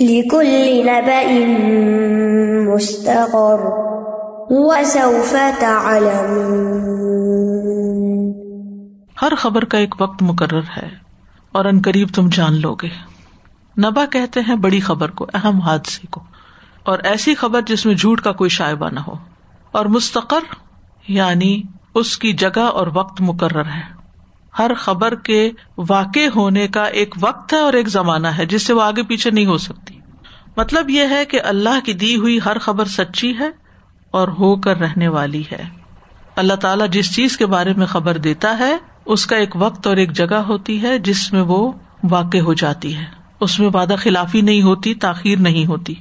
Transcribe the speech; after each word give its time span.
لكل 0.00 0.86
نبأ 0.86 1.46
مستقر 2.74 3.58
وسوف 4.50 5.34
تعلمون 5.60 6.38
ہر 9.22 9.34
خبر 9.34 9.64
کا 9.64 9.78
ایک 9.78 9.94
وقت 10.00 10.22
مقرر 10.22 10.60
ہے 10.76 10.88
اور 11.52 11.64
ان 11.64 11.80
قریب 11.84 12.08
تم 12.14 12.28
جان 12.32 12.60
لو 12.60 12.74
گے 12.74 12.88
نبا 13.78 14.04
کہتے 14.06 14.40
ہیں 14.40 14.54
بڑی 14.54 14.80
خبر 14.80 15.10
کو، 15.10 15.26
اہم 15.34 15.60
حادثے 15.60 16.06
کو۔ 16.10 16.22
اور 16.82 16.98
ایسی 16.98 17.34
خبر 17.34 17.60
جس 17.60 17.86
میں 17.86 17.94
جھوٹ 17.94 18.20
کا 18.20 18.32
کوئی 18.32 18.50
شائبہ 18.50 18.88
نہ 18.92 19.00
ہو۔ 19.00 19.14
اور 19.72 19.86
مستقر 19.86 20.54
یعنی 21.08 21.62
اس 21.94 22.18
کی 22.18 22.32
جگہ 22.32 22.60
اور 22.60 22.86
وقت 22.94 23.20
مقرر 23.20 23.64
ہے۔ 23.64 23.97
ہر 24.58 24.74
خبر 24.74 25.14
کے 25.14 25.50
واقع 25.76 26.26
ہونے 26.34 26.68
کا 26.68 26.84
ایک 26.84 27.14
وقت 27.20 27.52
ہے 27.52 27.58
اور 27.58 27.72
ایک 27.72 27.88
زمانہ 27.88 28.26
ہے 28.26 28.46
جس 28.46 28.66
سے 28.66 28.72
وہ 28.72 28.82
آگے 28.82 29.02
پیچھے 29.02 29.30
نہیں 29.30 29.46
ہو 29.46 29.58
سکتی۔ 29.58 30.00
مطلب 30.56 30.90
یہ 30.90 31.02
ہے 31.10 31.24
کہ 31.24 31.40
اللہ 31.44 31.84
کی 31.84 31.92
دی 31.92 32.16
ہوئی 32.16 32.38
ہر 32.44 32.58
خبر 32.58 32.84
سچی 32.84 33.38
ہے 33.38 33.48
اور 34.10 34.28
ہو 34.28 34.56
کر 34.56 34.76
رہنے 34.76 35.08
والی 35.08 35.42
ہے۔ 35.52 35.64
اللہ 36.36 36.54
تعالیٰ 36.54 36.88
جس 36.88 37.14
چیز 37.14 37.36
کے 37.36 37.46
بارے 37.46 37.72
میں 37.72 37.86
خبر 37.86 38.16
دیتا 38.16 38.58
ہے، 38.58 38.76
اس 39.06 39.26
کا 39.26 39.36
ایک 39.36 39.50
وقت 39.54 39.86
اور 39.86 39.96
ایک 39.96 40.12
جگہ 40.12 40.34
ہوتی 40.34 40.82
ہے 40.82 40.98
جس 40.98 41.32
میں 41.32 41.42
وہ 41.42 41.72
واقع 42.10 42.38
ہو 42.38 42.54
جاتی 42.54 42.96
ہے۔ 42.96 43.04
اس 43.40 43.60
میں 43.60 43.70
وعدہ 43.74 43.94
خلافی 43.98 44.40
نہیں 44.40 44.62
ہوتی، 44.62 44.94
تاخیر 44.94 45.38
نہیں 45.38 45.66
ہوتی۔ 45.66 45.94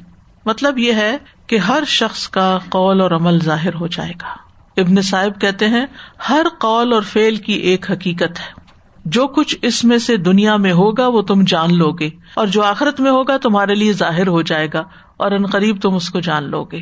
مطلب 0.45 0.77
یہ 0.77 0.93
ہے 0.93 1.17
کہ 1.47 1.57
ہر 1.57 1.83
شخص 1.87 2.29
کا 2.29 2.57
قول 2.69 3.01
اور 3.01 3.11
عمل 3.11 3.39
ظاہر 3.39 3.73
ہو 3.73 3.87
جائے 3.87 4.13
گا۔ 4.21 4.46
ابن 4.77 5.01
صاحب 5.01 5.41
کہتے 5.41 5.67
ہیں، 5.67 5.85
ہر 6.29 6.45
قول 6.59 6.93
اور 6.93 7.01
فیل 7.01 7.35
کی 7.35 7.53
ایک 7.53 7.91
حقیقت 7.91 8.39
ہے۔ 8.39 8.67
جو 9.05 9.27
کچھ 9.27 9.55
اس 9.61 9.83
میں 9.83 9.97
سے 9.97 10.17
دنیا 10.17 10.55
میں 10.55 10.71
ہوگا، 10.71 11.07
وہ 11.07 11.21
تم 11.21 11.43
جان 11.47 11.77
لو 11.77 11.91
گے 11.91 12.09
اور 12.35 12.47
جو 12.47 12.63
آخرت 12.63 12.99
میں 12.99 13.11
ہوگا، 13.11 13.37
تمہارے 13.37 13.75
لیے 13.75 13.93
ظاہر 13.93 14.27
ہو 14.27 14.41
جائے 14.41 14.67
گا۔ 14.73 14.83
اور 15.17 15.31
ان 15.31 15.45
قریب 15.45 15.81
تم 15.81 15.95
اس 15.95 16.09
کو 16.09 16.19
جان 16.19 16.43
لو 16.43 16.63
گے 16.63 16.81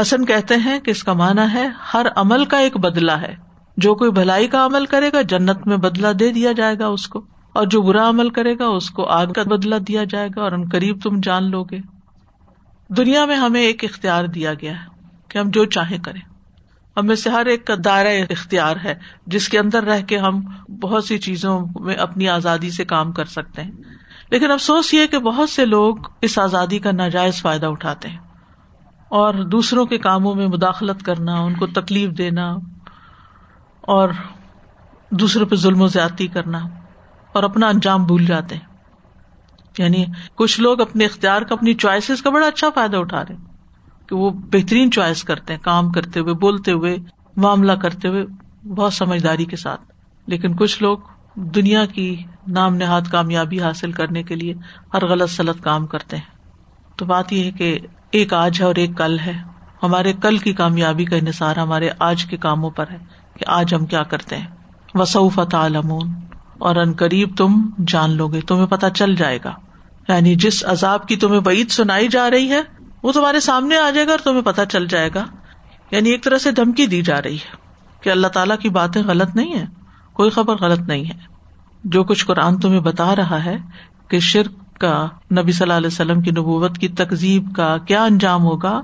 حسن 0.00 0.24
کہتے 0.24 0.56
ہیں 0.56 0.78
کہ 0.78 0.90
اس 0.90 1.04
کا 1.04 1.12
مانا 1.12 1.52
ہے، 1.52 1.68
ہر 1.94 2.06
عمل 2.16 2.44
کا 2.44 2.58
ایک 2.58 2.76
بدلا 2.76 3.20
ہے۔ 3.22 3.34
جو 3.76 3.94
کوئی 3.94 4.10
بھلائی 4.10 4.48
کا 4.48 4.66
عمل 4.66 4.86
کرے 4.86 5.10
گا، 5.12 5.22
جنت 5.22 5.66
میں 5.66 5.76
بدلا 5.76 6.12
دے 6.20 6.32
دیا 6.32 6.52
جائے 6.52 6.78
گا 6.78 6.86
اس 6.86 7.08
کو۔ 7.08 7.24
اور 7.52 7.66
جو 7.66 7.82
برا 7.82 8.08
عمل 8.08 8.30
کرے 8.30 8.58
گا، 8.58 8.66
اس 8.66 8.90
کو 8.90 9.04
آگ 9.04 9.26
کا 9.26 9.42
بدلا 9.42 9.76
دیا 9.88 10.04
جائے 10.04 10.28
گا۔ 10.36 10.42
اور 10.42 10.52
ان 10.52 10.68
قریب 10.68 10.98
تم 11.02 11.20
جان 11.22 11.50
لو 11.50 11.64
گے 11.64 11.78
دنیا 12.88 13.24
میں 13.24 13.36
ہمیں 13.36 13.62
ایک 13.62 13.84
اختیار 13.84 14.24
دیا 14.24 14.54
گیا 14.54 14.72
ہے 14.72 14.86
کہ 15.28 15.38
ہم 15.38 15.50
جو 15.50 15.64
چاہیں 15.64 15.98
کریں۔ 15.98 16.31
ہمیں 16.96 17.14
سے 17.14 17.30
ہر 17.30 17.46
ایک 17.46 17.66
کا 17.66 17.74
دائرہ 17.84 18.24
اختیار 18.30 18.76
ہے، 18.84 18.94
جس 19.26 19.48
کے 19.48 19.58
اندر 19.58 19.84
رہ 19.84 20.02
کے 20.02 20.18
ہم 20.18 20.40
بہت 20.80 21.04
سی 21.04 21.18
چیزوں 21.18 21.66
میں 21.80 21.94
اپنی 21.94 22.28
آزادی 22.28 22.70
سے 22.70 22.84
کام 22.84 23.12
کر 23.12 23.24
سکتے 23.24 23.62
ہیں۔ 23.62 23.70
لیکن 24.30 24.50
افسوس 24.50 24.94
یہ 24.94 25.06
کہ 25.06 25.18
بہت 25.18 25.50
سے 25.50 25.64
لوگ 25.64 25.96
اس 26.20 26.38
آزادی 26.38 26.78
کا 26.78 26.90
ناجائز 26.90 27.42
فائدہ 27.42 27.66
اٹھاتے 27.66 28.08
ہیں۔ 28.08 28.18
اور 29.08 29.34
دوسروں 29.34 29.86
کے 29.86 29.98
کاموں 29.98 30.34
میں 30.34 30.46
مداخلت 30.46 31.02
کرنا، 31.02 31.40
ان 31.40 31.54
کو 31.54 31.66
تکلیف 31.66 32.10
دینا، 32.10 32.56
اور 33.80 34.08
دوسروں 35.10 35.46
پہ 35.46 35.56
ظلم 35.56 35.82
و 35.82 35.86
زیادتی 35.86 36.26
کرنا، 36.26 36.58
اور 37.32 37.42
اپنا 37.42 37.68
انجام 37.68 38.04
بھول 38.04 38.26
جاتے 38.26 38.54
ہیں۔ 38.54 38.76
یعنی 39.78 40.04
کچھ 40.34 40.60
لوگ 40.60 40.80
اپنے 40.80 41.04
اختیار 41.04 41.42
کا، 41.42 41.54
اپنی 41.54 41.74
چوائسیز 41.74 42.22
کا 42.22 42.30
بڑا 42.30 42.46
اچھا 42.46 42.70
فائدہ 42.70 42.96
اٹھا 42.96 43.22
رہے 43.22 43.51
کہ 44.06 44.16
وہ 44.16 44.30
بہترین 44.30 44.90
چوائس 44.90 45.24
کرتے 45.24 45.52
ہیں، 45.52 45.60
کام 45.60 45.92
کرتے 45.92 46.20
ہوئے، 46.20 46.34
بولتے 46.34 46.72
ہوئے، 46.72 46.96
معاملہ 47.36 47.72
کرتے 47.72 48.08
ہوئے، 48.08 48.24
بہت 48.64 48.92
سمجھداری 48.92 49.44
کے 49.44 49.56
ساتھ۔ 49.56 49.80
لیکن 50.26 50.56
کچھ 50.56 50.82
لوگ 50.82 50.98
دنیا 51.36 51.86
کی 51.86 52.16
نام 52.48 52.74
نہاد 52.74 53.02
کامیابی 53.10 53.60
حاصل 53.60 53.92
کرنے 53.92 54.22
کے 54.22 54.34
لیے 54.34 54.54
ہر 54.94 55.06
غلط 55.06 55.30
سلط 55.30 55.60
کام 55.60 55.86
کرتے 55.86 56.16
ہیں۔ 56.16 56.36
تو 56.96 57.04
بات 57.04 57.32
یہ 57.32 57.44
ہے 57.44 57.50
کہ 57.50 57.78
ایک 58.10 58.34
آج 58.34 58.60
ہے 58.60 58.66
اور 58.66 58.74
ایک 58.74 58.90
کل 58.96 59.18
ہے۔ 59.18 59.42
ہمارے 59.82 60.12
کل 60.12 60.38
کی 60.38 60.52
کامیابی 60.52 61.04
کا 61.04 61.16
انحصار 61.16 61.56
ہمارے 61.56 61.88
آج 61.98 62.24
کے 62.24 62.36
کاموں 62.36 62.70
پر 62.70 62.84
ہے 62.90 62.98
کہ 63.38 63.44
آج 63.48 63.74
ہم 63.74 63.86
کیا 63.86 64.02
کرتے 64.02 64.36
ہیں۔ 64.36 64.46
وسعف 64.94 65.40
تعلمون۔ 65.50 66.08
اور 66.58 66.76
ان 66.76 66.92
قریب 66.92 67.36
تم 67.36 67.70
جان 67.86 68.10
لو 68.10 68.28
گے 68.28 68.40
تمہیں 68.40 68.66
پتا 68.66 68.90
چل 68.90 69.16
جائے 69.16 69.38
گا۔ 69.44 69.52
یعنی 70.08 70.34
جس 70.34 70.64
عذاب 70.64 71.08
کی 71.08 71.16
تمہیں 71.16 71.40
بعید 71.40 71.70
سنائی 71.70 72.08
جا 72.08 72.30
رہی 72.30 72.50
ہے 72.50 72.60
وہ 73.02 73.12
تمہارے 73.12 73.40
سامنے 73.40 73.76
آ 73.76 73.90
جائے 73.90 74.06
گا 74.06 74.10
اور 74.10 74.18
تمہیں 74.18 74.42
پتا 74.42 74.66
چل 74.66 74.86
جائے 74.86 75.10
گا۔ 75.14 75.24
یعنی 75.90 76.10
ایک 76.10 76.24
طرح 76.24 76.38
سے 76.38 76.50
دھمکی 76.50 76.86
دی 76.86 77.02
جا 77.02 77.22
رہی 77.22 77.36
ہے 77.36 77.56
کہ 78.00 78.10
اللہ 78.10 78.26
تعالیٰ 78.26 78.58
کی 78.58 78.68
باتیں 78.68 79.02
غلط 79.02 79.36
نہیں 79.36 79.54
ہے 79.54 79.64
کوئی 80.12 80.30
خبر 80.30 80.56
غلط 80.56 80.80
نہیں 80.80 81.04
ہے۔ 81.04 81.32
جو 81.84 82.04
کچھ 82.04 82.26
قرآن 82.26 82.60
تمہیں 82.60 82.80
بتا 82.80 83.16
رہا 83.16 83.44
ہے 83.44 83.56
کہ 84.08 84.18
شرک 84.18 84.80
کا 84.80 85.08
نبی 85.38 85.52
صلی 85.52 85.62
اللہ 85.62 85.74
علیہ 85.74 85.86
وسلم 85.86 86.20
کی 86.20 86.30
نبوت 86.30 86.78
کی 86.78 86.88
تقزیب 86.88 87.54
کا 87.56 87.76
کیا 87.78 88.04
انجام 88.04 88.44
ہوگا، 88.44 88.80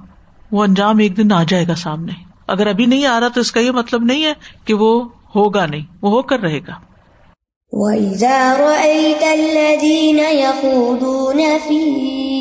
وہ 0.52 0.64
انجام 0.64 0.98
ایک 0.98 1.16
دن 1.16 1.32
آ 1.32 1.42
جائے 1.42 1.68
گا 1.68 1.74
سامنے۔ 1.74 2.12
اگر 2.46 2.66
ابھی 2.66 2.86
نہیں 2.86 3.06
آ 3.06 3.20
رہا 3.20 3.28
تو 3.28 3.40
اس 3.40 3.52
کا 3.52 3.60
یہ 3.60 3.70
مطلب 3.70 4.04
نہیں 4.04 4.24
ہے 4.24 4.32
کہ 4.64 4.74
وہ 4.74 5.08
ہوگا 5.34 5.66
نہیں، 5.66 5.84
وہ 6.02 6.10
ہو 6.10 6.22
کر 6.22 6.40
رہے 6.40 6.58
گا۔ 6.58 6.74
وَإِذَا 7.70 8.54
رَأَيْتَ 8.58 9.24
الَّذِينَ 9.24 10.20
يَخُوضُونَ 10.20 11.42
فِي 11.68 12.37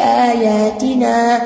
آيَاتِنَا، 0.00 1.40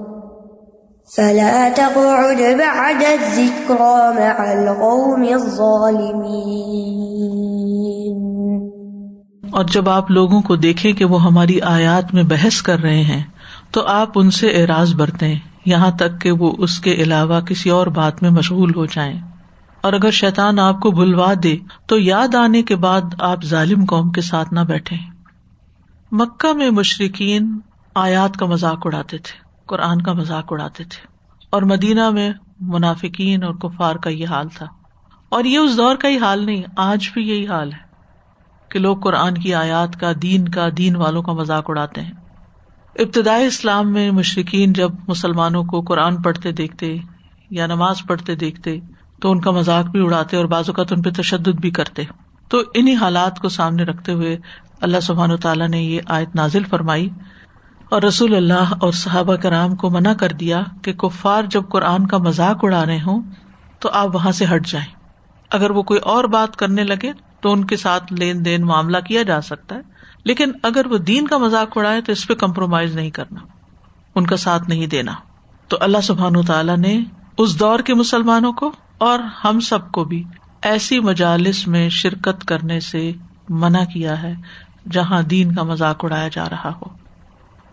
فلا 1.15 1.67
تقعد 1.75 2.39
بعد 2.39 3.03
الذكرى 3.03 4.19
مع 4.19 4.39
القوم 4.39 5.21
الظالمين. 5.21 6.09
اور 9.51 9.63
جب 9.63 9.89
آپ 9.89 10.11
لوگوں 10.11 10.41
کو 10.41 10.55
دیکھیں 10.55 10.93
کہ 10.93 11.05
وہ 11.05 11.23
ہماری 11.23 11.61
آیات 11.61 12.13
میں 12.13 12.23
بحث 12.23 12.61
کر 12.61 12.79
رہے 12.79 13.01
ہیں، 13.01 13.23
تو 13.71 13.87
آپ 13.87 14.09
ان 14.15 14.31
سے 14.31 14.47
اعراض 14.47 14.93
برتیں، 14.93 15.35
یہاں 15.65 15.91
تک 15.91 16.21
کہ 16.21 16.31
وہ 16.31 16.55
اس 16.57 16.79
کے 16.79 16.93
علاوہ 16.93 17.39
کسی 17.39 17.69
اور 17.69 17.87
بات 17.87 18.23
میں 18.23 18.29
مشغول 18.29 18.75
ہو 18.75 18.85
جائیں۔ 18.85 19.19
اور 19.81 19.93
اگر 19.93 20.11
شیطان 20.11 20.59
آپ 20.59 20.79
کو 20.79 20.91
بھلوا 20.91 21.33
دے، 21.43 21.55
تو 21.85 21.97
یاد 21.97 22.35
آنے 22.35 22.61
کے 22.61 22.75
بعد 22.75 23.01
آپ 23.19 23.45
ظالم 23.45 23.85
قوم 23.85 24.11
کے 24.11 24.21
ساتھ 24.21 24.53
نہ 24.53 24.59
بیٹھے 24.59 24.95
مکہ 26.11 26.53
میں 26.53 26.69
مشرقین 26.69 27.59
آیات 27.95 28.37
کا 28.37 28.45
مذاق 28.45 28.85
اڑاتے 28.85 29.17
تھے۔ 29.17 29.48
قرآن 29.69 30.01
کا 30.01 30.13
مذاق 30.13 30.53
اڑاتے 30.53 30.83
تھے 30.83 31.07
اور 31.49 31.61
مدینہ 31.61 32.09
میں 32.09 32.33
منافقین 32.59 33.43
اور 33.43 33.53
کفار 33.53 33.95
کا 33.95 34.09
یہ 34.09 34.27
حال 34.27 34.47
تھا۔ 34.47 34.65
اور 35.29 35.43
یہ 35.43 35.57
اس 35.57 35.77
دور 35.77 35.95
کا 35.95 36.07
ہی 36.07 36.17
حال 36.17 36.45
نہیں، 36.45 36.63
آج 36.77 37.09
بھی 37.13 37.29
یہی 37.29 37.47
حال 37.47 37.73
ہے 37.73 37.77
کہ 38.69 38.79
لوگ 38.79 38.97
قرآن 38.97 39.33
کی 39.33 39.53
آیات 39.53 39.99
کا، 39.99 40.11
دین 40.21 40.49
کا، 40.49 40.67
دین 40.77 40.95
والوں 40.95 41.23
کا 41.23 41.33
مذاق 41.33 41.65
اڑاتے 41.67 42.01
ہیں۔ 42.01 42.11
ابتدائی 42.99 43.45
اسلام 43.45 43.93
میں 43.93 44.11
مشرقین 44.11 44.73
جب 44.73 44.91
مسلمانوں 45.07 45.63
کو 45.63 45.81
قرآن 45.81 46.21
پڑھتے 46.21 46.51
دیکھتے 46.51 46.97
یا 47.49 47.67
نماز 47.67 47.95
پڑھتے 48.07 48.35
دیکھتے 48.35 48.79
تو 49.21 49.31
ان 49.31 49.41
کا 49.41 49.51
مذاق 49.51 49.85
بھی 49.85 50.03
اڑاتے 50.03 50.37
اور 50.37 50.45
بعض 50.45 50.63
اوقات 50.67 50.93
ان 50.93 51.01
پہ 51.01 51.09
تشدد 51.09 51.59
بھی 51.61 51.71
کرتے۔ 51.71 52.03
تو 52.49 52.61
انہیں 52.73 52.95
حالات 52.95 53.39
کو 53.39 53.49
سامنے 53.49 53.83
رکھتے 53.83 54.11
ہوئے 54.11 54.37
اللہ 54.81 54.99
سبحان 54.99 55.31
و 55.31 55.37
تعالیٰ 55.37 55.69
نے 55.69 55.81
یہ 55.81 56.01
آیت 56.05 56.35
نازل 56.35 56.63
فرمائی۔ 56.63 57.09
اور 57.89 58.01
رسول 58.01 58.35
اللہ 58.35 58.73
اور 58.79 58.91
صحابہ 58.91 59.35
کرام 59.35 59.75
کو 59.75 59.89
منع 59.89 60.13
کر 60.13 60.29
دیا 60.31 60.63
کہ 60.81 60.93
کفار 60.93 61.43
جب 61.43 61.63
قرآن 61.69 62.07
کا 62.07 62.17
مذاق 62.17 62.57
اڑا 62.63 62.85
رہے 62.85 62.99
ہوں 63.01 63.21
تو 63.79 63.89
آپ 63.93 64.15
وہاں 64.15 64.31
سے 64.31 64.45
ہٹ 64.55 64.67
جائیں۔ 64.67 64.95
اگر 65.49 65.71
وہ 65.71 65.83
کوئی 65.83 65.99
اور 65.99 66.23
بات 66.23 66.55
کرنے 66.55 66.83
لگے 66.83 67.11
تو 67.41 67.51
ان 67.51 67.65
کے 67.65 67.77
ساتھ 67.77 68.13
لین 68.13 68.45
دین 68.45 68.61
معاملہ 68.61 68.97
کیا 68.97 69.23
جا 69.23 69.41
سکتا 69.41 69.75
ہے۔ 69.75 69.81
لیکن 70.23 70.51
اگر 70.63 70.85
وہ 70.85 70.97
دین 70.97 71.27
کا 71.27 71.37
مذاق 71.37 71.77
اڑائے 71.77 72.01
تو 72.01 72.11
اس 72.11 72.27
پہ 72.27 72.33
کمپرومائز 72.33 72.95
نہیں 72.95 73.09
کرنا، 73.09 73.39
ان 74.15 74.25
کا 74.25 74.37
ساتھ 74.37 74.69
نہیں 74.69 74.87
دینا۔ 74.87 75.13
تو 75.67 75.77
اللہ 75.79 76.01
سبحان 76.03 76.41
تعالیٰ 76.41 76.77
نے 76.77 77.01
اس 77.37 77.59
دور 77.59 77.79
کے 77.79 77.93
مسلمانوں 77.93 78.53
کو 78.53 78.71
اور 78.97 79.19
ہم 79.19 79.59
سب 79.59 79.91
کو 79.91 80.03
بھی 80.03 80.23
ایسی 80.61 80.99
مجالس 80.99 81.67
میں 81.67 81.89
شرکت 81.89 82.45
کرنے 82.45 82.79
سے 82.79 83.11
منع 83.49 83.83
کیا 83.93 84.21
ہے 84.21 84.33
جہاں 84.91 85.21
دین 85.21 85.55
کا 85.55 85.63
مذاق 85.63 86.05
اڑایا 86.05 86.27
جا 86.27 86.49
رہا 86.49 86.69
ہو۔ 86.69 86.98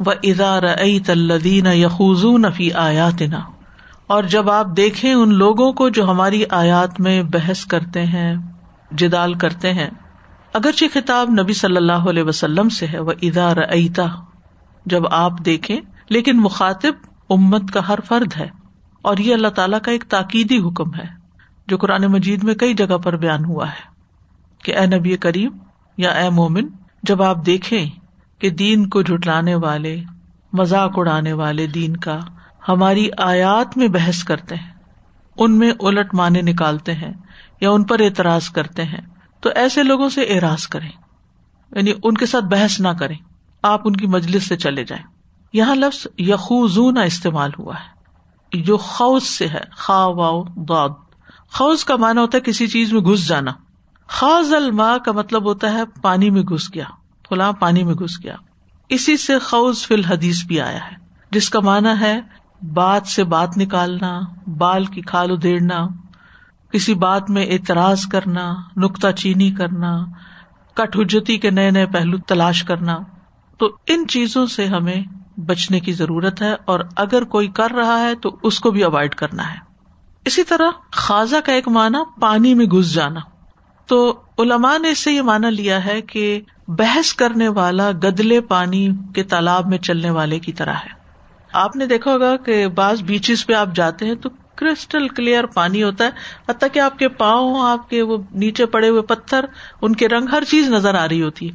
و 0.00 0.10
ادار 0.22 0.62
تلدین 1.04 1.66
یخوزون 1.66 2.50
فی 2.50 2.72
آیاتنا 2.72 3.40
اور 4.06 4.24
جب 4.24 4.50
آپ 4.50 4.76
دیکھیں 4.76 5.12
ان 5.12 5.32
لوگوں 5.34 5.72
کو 5.72 5.88
جو 5.88 6.08
ہماری 6.10 6.42
آیات 6.52 7.00
میں 7.00 7.22
بحث 7.30 7.64
کرتے 7.66 8.04
ہیں، 8.06 8.34
جدال 8.90 9.34
کرتے 9.34 9.72
ہیں، 9.72 9.88
اگرچہ 10.54 10.92
خطاب 10.92 11.30
نبی 11.30 11.52
صلی 11.52 11.76
اللہ 11.76 12.08
علیہ 12.08 12.22
وسلم 12.22 12.68
سے 12.68 12.86
ہے 12.86 12.98
وہ 12.98 13.12
ادار 13.22 13.56
ایتا 13.68 14.06
جب 14.86 15.06
آپ 15.12 15.44
دیکھیں، 15.44 15.76
لیکن 16.08 16.40
مخاطب 16.40 16.94
امت 17.30 17.70
کا 17.72 17.86
ہر 17.88 17.98
فرد 18.08 18.36
ہے، 18.36 18.48
اور 19.04 19.16
یہ 19.16 19.34
اللہ 19.34 19.48
تعالیٰ 19.56 19.80
کا 19.80 19.92
ایک 19.92 20.04
تاکیدی 20.08 20.58
حکم 20.58 20.94
ہے، 20.94 21.06
جو 21.68 21.76
قرآن 21.76 22.06
مجید 22.12 22.44
میں 22.44 22.54
کئی 22.54 22.74
جگہ 22.74 22.98
پر 22.98 23.16
بیان 23.16 23.44
ہوا 23.44 23.68
ہے 23.68 23.94
کہ 24.60 24.76
اے 24.76 24.86
نبی 24.88 25.16
کریم 25.18 25.56
یا 25.98 26.10
اے 26.12 26.28
مومن، 26.30 26.68
جب 27.02 27.22
آپ 27.22 27.44
دیکھیں 27.46 27.84
کہ 28.38 28.50
دین 28.50 28.88
کو 28.88 29.02
جھٹلانے 29.02 29.54
والے، 29.54 30.02
مذاق 30.52 30.90
اڑانے 30.96 31.32
والے 31.32 31.66
دین 31.66 31.96
کا 31.96 32.18
ہماری 32.68 33.08
آیات 33.18 33.76
میں 33.76 33.88
بحث 33.88 34.24
کرتے 34.24 34.54
ہیں، 34.54 34.74
ان 35.36 35.58
میں 35.58 35.72
الٹ 35.80 36.14
مانے 36.14 36.42
نکالتے 36.42 36.94
ہیں 36.94 37.12
یا 37.60 37.70
ان 37.70 37.84
پر 37.84 38.00
اعتراض 38.00 38.48
کرتے 38.48 38.84
ہیں، 38.84 39.00
تو 39.40 39.50
ایسے 39.54 39.82
لوگوں 39.82 40.08
سے 40.08 40.22
اعراض 40.22 40.66
کریں۔ 40.66 40.90
یعنی 41.76 41.92
ان 42.02 42.14
کے 42.14 42.26
ساتھ 42.26 42.44
بحث 42.44 42.80
نہ 42.80 42.88
کریں۔ 42.88 43.16
آپ 43.62 43.80
ان 43.84 43.96
کی 43.96 44.06
مجلس 44.06 44.48
سے 44.48 44.56
چلے 44.56 44.84
جائیں۔ 44.84 45.04
یہاں 45.52 45.74
لفظ 45.74 46.06
یخوزون 46.18 46.98
استعمال 46.98 47.50
ہوا 47.58 47.74
ہے۔ 47.74 47.96
جو 48.62 48.76
خوز 48.76 49.22
سے 49.22 49.48
ہے، 49.48 49.60
خا 49.72 50.06
واؤ 50.06 50.42
داد 50.42 50.88
خوز 51.52 51.84
کا 51.84 51.96
مانا 51.96 52.20
ہوتا 52.20 52.38
ہے 52.38 52.42
کسی 52.42 52.66
چیز 52.66 52.92
میں 52.92 53.00
گھس 53.00 53.28
جانا۔ 53.28 53.52
خاص 54.08 54.52
الما 54.52 54.98
کا 54.98 55.12
مطلب 55.12 55.44
ہوتا 55.44 55.72
ہے 55.72 55.82
پانی 56.02 56.30
میں 56.30 56.42
گھس 56.42 56.74
گیا۔ 56.74 56.84
فلاں 57.28 57.52
پانی 57.52 57.82
میں 57.84 57.94
گھس 57.94 58.22
گیا۔ 58.22 58.34
اسی 58.88 59.16
سے 59.16 59.38
خوز 59.38 59.86
فی 59.86 59.94
الحدیث 59.94 60.44
بھی 60.44 60.60
آیا 60.60 60.84
ہے، 60.86 60.96
جس 61.30 61.50
کا 61.50 61.60
مانا 61.60 61.98
ہے 62.00 62.20
بات 62.74 63.06
سے 63.06 63.24
بات 63.24 63.56
نکالنا، 63.56 64.18
بال 64.58 64.84
کی 64.84 65.00
کھال 65.00 65.30
ادھیڑنا، 65.30 65.86
کسی 66.72 66.94
بات 66.94 67.30
میں 67.30 67.46
اعتراض 67.46 68.06
کرنا 68.06 68.52
نکتا 68.76 69.12
چینی 69.12 69.50
کرنا، 69.50 69.92
کٹ 70.74 70.96
حجتی 70.96 71.38
کے 71.38 71.50
نئے 71.50 71.70
نئے 71.70 71.86
پہلو 71.86 72.18
تلاش 72.18 72.62
کرنا۔ 72.62 72.98
تو 73.56 73.66
ان 73.86 74.06
چیزوں 74.08 74.46
سے 74.46 74.66
ہمیں 74.66 75.02
بچنے 75.40 75.80
کی 75.80 75.92
ضرورت 75.92 76.42
ہے، 76.42 76.54
اور 76.64 76.80
اگر 76.96 77.24
کوئی 77.24 77.48
کر 77.48 77.70
رہا 77.70 78.00
ہے 78.00 78.14
تو 78.14 78.36
اس 78.42 78.60
کو 78.60 78.70
بھی 78.70 78.84
اوائڈ 78.84 79.14
کرنا 79.14 79.52
ہے۔ 79.54 79.58
اسی 80.24 80.44
طرح 80.44 80.70
خاصا 80.92 81.40
کا 81.40 81.52
ایک 81.52 81.68
مانا 81.68 82.02
پانی 82.20 82.54
میں 82.54 82.66
گھس 82.66 82.92
جانا۔ 82.94 83.20
تو 83.86 84.20
علماء 84.38 84.78
نے 84.78 84.90
اس 84.90 84.98
سے 84.98 85.12
یہ 85.12 85.22
مانا 85.22 85.50
لیا 85.50 85.84
ہے 85.84 86.02
کہ 86.02 86.40
بحث 86.68 87.14
کرنے 87.14 87.48
والا 87.48 87.90
گدلے 87.90 88.40
پانی 88.40 88.88
کے 89.14 89.22
تالاب 89.22 89.66
میں 89.66 89.78
چلنے 89.78 90.10
والے 90.10 90.38
کی 90.38 90.52
طرح 90.52 90.72
ہے۔ 90.72 90.96
آپ 91.52 91.76
نے 91.76 91.86
دیکھا 91.86 92.12
ہوگا 92.12 92.36
کہ 92.36 92.66
بعض 92.66 93.02
بیچز 93.02 93.46
پہ 93.46 93.52
آپ 93.52 93.68
جاتے 93.74 94.06
ہیں 94.06 94.14
تو 94.14 94.30
کرسٹل 94.54 95.08
کلیئر 95.08 95.46
پانی 95.46 95.82
ہوتا 95.82 96.04
ہے، 96.04 96.10
حتیٰ 96.48 96.68
کہ 96.72 96.78
آپ 96.78 96.98
کے 96.98 97.08
پاؤں، 97.08 97.62
آپ 97.62 97.90
کے 97.90 98.02
وہ 98.02 98.16
نیچے 98.34 98.66
پڑے 98.66 98.88
ہوئے 98.88 99.02
پتھر، 99.02 99.44
ان 99.82 99.96
کے 99.96 100.08
رنگ 100.08 100.28
ہر 100.32 100.44
چیز 100.44 100.68
نظر 100.68 100.94
آ 100.94 101.08
رہی 101.08 101.22
ہوتی 101.22 101.48
ہے۔ 101.48 101.54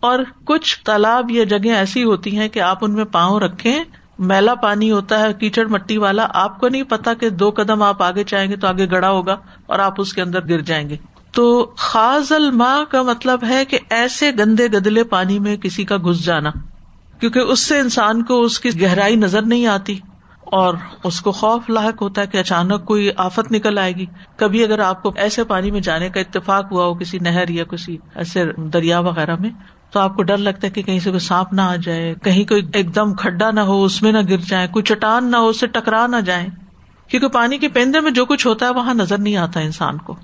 اور 0.00 0.18
کچھ 0.44 0.84
تالاب 0.84 1.30
یا 1.30 1.44
جگہ 1.44 1.70
ایسی 1.70 2.04
ہوتی 2.04 2.38
ہیں 2.38 2.48
کہ 2.48 2.60
آپ 2.60 2.78
ان 2.80 2.94
میں 2.94 3.04
پاؤں 3.04 3.40
رکھیں، 3.40 3.84
میلا 4.18 4.54
پانی 4.54 4.90
ہوتا 4.90 5.20
ہے، 5.20 5.32
کیچڑ 5.32 5.66
مٹی 5.66 5.98
والا، 5.98 6.26
آپ 6.30 6.60
کو 6.60 6.68
نہیں 6.68 6.82
پتا 6.82 7.14
کہ 7.14 7.30
دو 7.30 7.50
قدم 7.50 7.82
آپ 7.82 8.02
آگے 8.02 8.24
چاہیں 8.24 8.50
گے 8.50 8.56
تو 8.56 8.66
آگے 8.66 8.90
گڑا 8.90 9.10
ہوگا 9.10 9.36
اور 9.66 9.78
آپ 9.78 10.00
اس 10.00 10.12
کے 10.12 10.22
اندر 10.22 10.48
گر 10.48 10.60
جائیں 10.60 10.88
گے۔ 10.88 10.96
تو 11.34 11.72
خاص 11.76 12.32
الماں 12.32 12.84
کا 12.84 13.02
مطلب 13.02 13.44
ہے 13.48 13.64
کہ 13.64 13.78
ایسے 13.90 14.30
گندے 14.38 14.66
گدلے 14.66 15.04
پانی 15.04 15.38
میں 15.38 15.56
کسی 15.56 15.84
کا 15.84 15.96
گھس 15.96 16.24
جانا، 16.24 16.50
کیونکہ 17.20 17.38
اس 17.38 17.60
سے 17.60 17.78
انسان 17.78 18.22
کو 18.22 18.40
اس 18.42 18.60
کی 18.60 18.80
گہرائی 18.80 19.16
نظر 19.16 19.42
نہیں 19.42 19.66
آتی 19.66 19.98
اور 20.52 20.74
اس 21.04 21.20
کو 21.20 21.32
خوف 21.32 21.70
لاحق 21.70 22.02
ہوتا 22.02 22.22
ہے 22.22 22.26
کہ 22.26 22.38
اچانک 22.38 22.84
کوئی 22.84 23.10
آفت 23.16 23.52
نکل 23.52 23.78
آئے 23.78 23.92
گی۔ 23.92 24.06
کبھی 24.36 24.64
اگر 24.64 24.78
آپ 24.78 25.02
کو 25.02 25.12
ایسے 25.16 25.44
پانی 25.44 25.70
میں 25.70 25.80
جانے 25.80 26.08
کا 26.08 26.20
اتفاق 26.20 26.72
ہوا 26.72 26.84
ہو 26.84 26.94
کسی 26.94 27.18
نہر 27.18 27.48
یا 27.48 27.64
کسی 27.64 27.96
ایسے 28.14 28.44
دریا 28.72 28.98
وغیرہ 28.98 29.36
میں، 29.40 29.50
تو 29.90 30.00
آپ 30.00 30.16
کو 30.16 30.22
ڈر 30.22 30.36
لگتا 30.36 30.66
ہے 30.66 30.72
کہ 30.72 30.82
کہیں 30.82 31.00
سے 31.00 31.10
کوئی 31.10 31.20
سانپ 31.20 31.52
نہ 31.52 31.60
آ 31.60 31.76
جائے، 31.76 32.14
کہیں 32.22 32.44
کوئی 32.44 32.62
ایک 32.74 32.94
دم 32.94 33.14
کھڈا 33.14 33.50
نہ 33.50 33.60
ہو، 33.60 33.84
اس 33.84 34.02
میں 34.02 34.12
نہ 34.12 34.18
گر 34.28 34.36
جائے، 34.36 34.68
کوئی 34.68 34.82
چٹان 34.82 35.30
نہ 35.30 35.36
ہو، 35.36 35.48
اس 35.48 35.60
سے 35.60 35.66
ٹکرا 35.66 36.06
نہ 36.06 36.16
جائے۔ 36.16 36.46
کیونکہ 37.08 37.28
پانی 37.28 37.58
کے 37.58 37.68
پیندے 37.68 38.00
میں 38.00 38.10
جو 38.10 38.24
کچھ 38.24 38.46
ہوتا 38.46 38.66
ہے، 38.66 38.70
وہاں 38.70 38.94
نظر 38.94 39.18
نہیں 39.18 39.36
آتا 39.36 39.60
انسان 39.60 39.98
کو۔ 39.98 40.16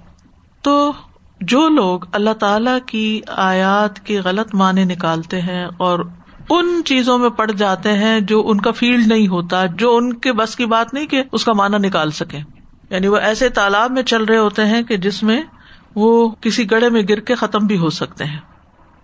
تو 0.63 0.93
جو 1.41 1.69
لوگ 1.69 2.01
اللہ 2.13 2.33
تعالی 2.33 2.71
کی 2.87 3.21
آیات 3.27 4.01
کے 4.01 4.21
غلط 4.21 4.55
معنی 4.55 4.85
نکالتے 4.85 5.41
ہیں 5.41 5.67
اور 5.77 5.99
ان 6.51 6.83
چیزوں 6.85 7.19
میں 7.19 7.31
پڑ 7.31 7.51
جاتے 7.51 7.93
ہیں 7.93 8.21
جو 8.21 8.43
ان 8.49 8.61
کا 8.61 8.71
فیلڈ 8.71 9.07
نہیں 9.07 9.29
ہوتا، 9.29 9.67
جو 9.67 9.97
ان 9.97 10.13
کے 10.13 10.33
بس 10.33 10.57
کی 10.57 10.67
بات 10.67 10.95
نہیں 10.95 11.07
کہ 11.07 11.23
اس 11.33 11.45
کا 11.45 11.53
معنی 11.53 11.79
نکال 11.79 12.11
سکے 12.11 12.39
یعنی 12.91 13.09
وہ 13.09 13.17
ایسے 13.17 13.49
تالاب 13.49 13.91
میں 13.91 14.03
چل 14.03 14.25
رہے 14.25 14.39
ہوتے 14.39 14.67
ہیں 14.67 14.83
کہ 14.83 14.97
جس 14.97 15.23
میں 15.23 15.43
وہ 15.95 16.31
کسی 16.41 16.71
گڑے 16.71 16.89
میں 16.89 17.03
گر 17.09 17.21
کے 17.21 17.35
ختم 17.35 17.67
بھی 17.67 17.79
ہو 17.79 17.91
سکتے 17.91 18.25
ہیں۔ 18.25 18.39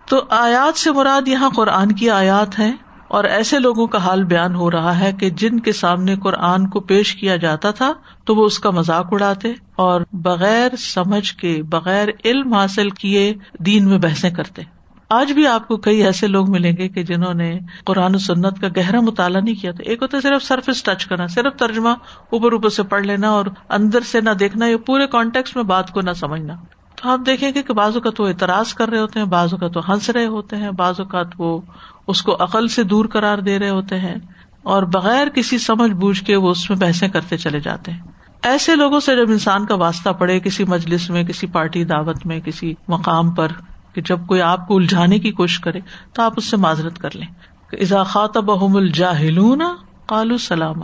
تو 0.05 0.21
آیات 0.29 0.77
سے 0.77 0.91
مراد 0.91 1.27
یہاں 1.27 1.49
قرآن 1.49 1.91
کی 1.91 2.09
آیات 2.09 2.59
ہے 2.59 2.71
اور 3.07 3.23
ایسے 3.23 3.59
لوگوں 3.59 3.87
کا 3.87 3.97
حال 3.97 4.23
بیان 4.23 4.55
ہو 4.55 4.71
رہا 4.71 4.99
ہے 4.99 5.11
کہ 5.11 5.29
جن 5.29 5.59
کے 5.59 5.71
سامنے 5.71 6.15
قرآن 6.15 6.67
کو 6.67 6.79
پیش 6.79 7.15
کیا 7.15 7.35
جاتا 7.35 7.71
تھا 7.71 7.93
تو 8.25 8.35
وہ 8.35 8.45
اس 8.45 8.59
کا 8.59 8.69
مذاق 8.69 9.07
اڑاتے 9.11 9.53
اور 9.75 10.01
بغیر 10.13 10.75
سمجھ 10.75 11.33
کے، 11.33 11.63
بغیر 11.63 12.07
علم 12.25 12.53
حاصل 12.53 12.89
کیے 12.89 13.33
دین 13.59 13.87
میں 13.87 13.97
بحثیں 13.97 14.29
کرتے۔ 14.29 14.61
آج 15.09 15.31
بھی 15.31 15.47
آپ 15.47 15.67
کو 15.67 15.77
کئی 15.77 16.03
ایسے 16.03 16.27
لوگ 16.27 16.49
ملیں 16.49 16.73
گے 16.77 16.89
کہ 16.89 17.03
جنہوں 17.03 17.33
نے 17.33 17.59
قرآن 17.85 18.15
و 18.15 18.17
سنت 18.17 18.61
کا 18.61 18.67
گہرا 18.77 18.99
مطالعہ 18.99 19.41
نہیں 19.41 19.55
کیا 19.55 19.71
تھا۔ 19.71 19.83
ایک 19.89 20.01
ہوتا 20.01 20.21
صرف 20.21 20.43
سرفس 20.43 20.83
ٹچ 20.83 21.05
کرنا، 21.05 21.27
صرف 21.27 21.59
ترجمہ 21.59 21.89
اوپر 22.29 22.51
اوپر 22.51 22.69
سے 22.69 22.83
پڑھ 22.83 23.05
لینا 23.05 23.29
اور 23.29 23.45
اندر 23.69 24.01
سے 24.01 24.21
نہ 24.21 24.29
دیکھنا، 24.29 24.67
یا 24.67 24.77
پورے 24.85 25.07
کانٹیکس 25.07 25.55
میں 25.55 25.63
بات 25.63 25.91
کو 25.91 26.01
نہ 26.01 26.11
سمجھنا۔ 26.11 26.53
تو 26.95 27.09
آپ 27.09 27.19
دیکھیں 27.25 27.51
گے 27.55 27.63
کہ 27.63 27.73
بعض 27.73 27.95
اوقات 27.95 28.21
وہ 28.21 28.27
اعتراض 28.27 28.73
کر 28.73 28.89
رہے 28.89 28.99
ہوتے 28.99 29.19
ہیں، 29.19 29.25
بعض 29.25 29.53
اوقات 29.53 29.77
وہ 29.77 29.81
ہنس 29.89 30.09
رہے 30.09 30.25
ہوتے 30.25 30.55
ہیں، 30.55 30.71
بعض 30.71 30.99
اوقات 30.99 31.27
وہ 31.37 31.61
اس 32.07 32.21
کو 32.21 32.37
عقل 32.39 32.67
سے 32.67 32.83
دور 32.83 33.05
کرار 33.05 33.37
دے 33.37 33.59
رہے 33.59 33.69
ہوتے 33.69 33.99
ہیں 33.99 34.15
اور 34.63 34.83
بغیر 34.83 35.29
کسی 35.29 35.57
سمجھ 35.57 35.91
بوجھ 35.91 36.23
کے 36.23 36.35
وہ 36.35 36.49
اس 36.49 36.69
میں 36.69 36.77
بحثیں 36.77 37.07
کرتے 37.07 37.37
چلے 37.37 37.59
جاتے 37.59 37.91
ہیں۔ 37.91 37.99
ایسے 38.43 38.75
لوگوں 38.75 38.99
سے 38.99 39.15
جب 39.15 39.31
انسان 39.31 39.65
کا 39.65 39.75
واسطہ 39.75 40.09
پڑے 40.09 40.39
کسی 40.39 40.63
مجلس 40.63 41.09
میں، 41.09 41.23
کسی 41.23 41.47
پارٹی 41.47 41.83
دعوت 41.83 42.25
میں، 42.25 42.39
کسی 42.39 42.73
مقام 42.87 43.31
پر 43.31 43.47
کہ 43.93 44.01
جب 44.01 44.19
کوئی 44.27 44.41
آپ 44.41 44.67
کو 44.67 44.77
الجھانے 44.77 45.19
کی 45.19 45.31
کوشش 45.31 45.59
کرے 45.59 45.79
تو 46.13 46.21
آپ 46.21 46.33
اس 46.37 46.45
سے 46.45 46.57
معذرت 46.57 46.99
کر 46.99 47.09
لیں۔ 47.13 47.27
اضاخات 47.73 48.37
بحم 48.37 48.75
الجاہلون 48.75 49.61
کالو 50.05 50.37
سلام 50.37 50.83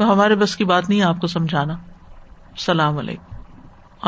ہمارے 0.00 0.34
بس 0.34 0.56
کی 0.56 0.64
بات 0.64 0.88
نہیں 0.88 1.02
آپ 1.02 1.20
کو 1.20 1.26
سمجھانا۔ 1.26 1.72
السلام 1.72 2.98
علیکم۔ 2.98 3.36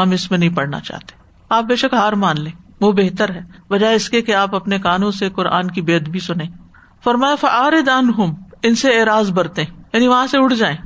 ہم 0.00 0.10
اس 0.10 0.30
میں 0.30 0.38
نہیں 0.38 0.54
پڑھنا 0.54 0.80
چاہتے۔ 0.80 1.12
آپ 1.50 1.64
بے 1.64 1.76
شک 1.76 1.94
ہار 1.94 2.12
مان 2.12 2.40
لیں۔ 2.40 2.65
وہ 2.80 2.92
بہتر 2.92 3.30
ہے۔ 3.34 3.40
بجائے 3.70 3.96
اس 3.96 4.08
کے 4.10 4.22
کہ 4.22 4.34
آپ 4.34 4.54
اپنے 4.54 4.78
کانوں 4.78 5.10
سے 5.10 5.28
قرآن 5.30 5.70
کی 5.70 5.82
بےد 5.82 6.08
بھی 6.08 6.20
سنیں۔ 6.20 6.46
فرمایا 7.04 7.34
فعار 7.34 7.72
دان 7.86 8.10
ہوں 8.18 8.34
ان 8.62 8.74
سے 8.74 9.00
اعراض 9.00 9.30
برتے 9.30 9.62
یعنی 9.92 10.08
وہاں 10.08 10.26
سے 10.26 10.38
اڑ 10.38 10.54
جائیں۔ 10.54 10.76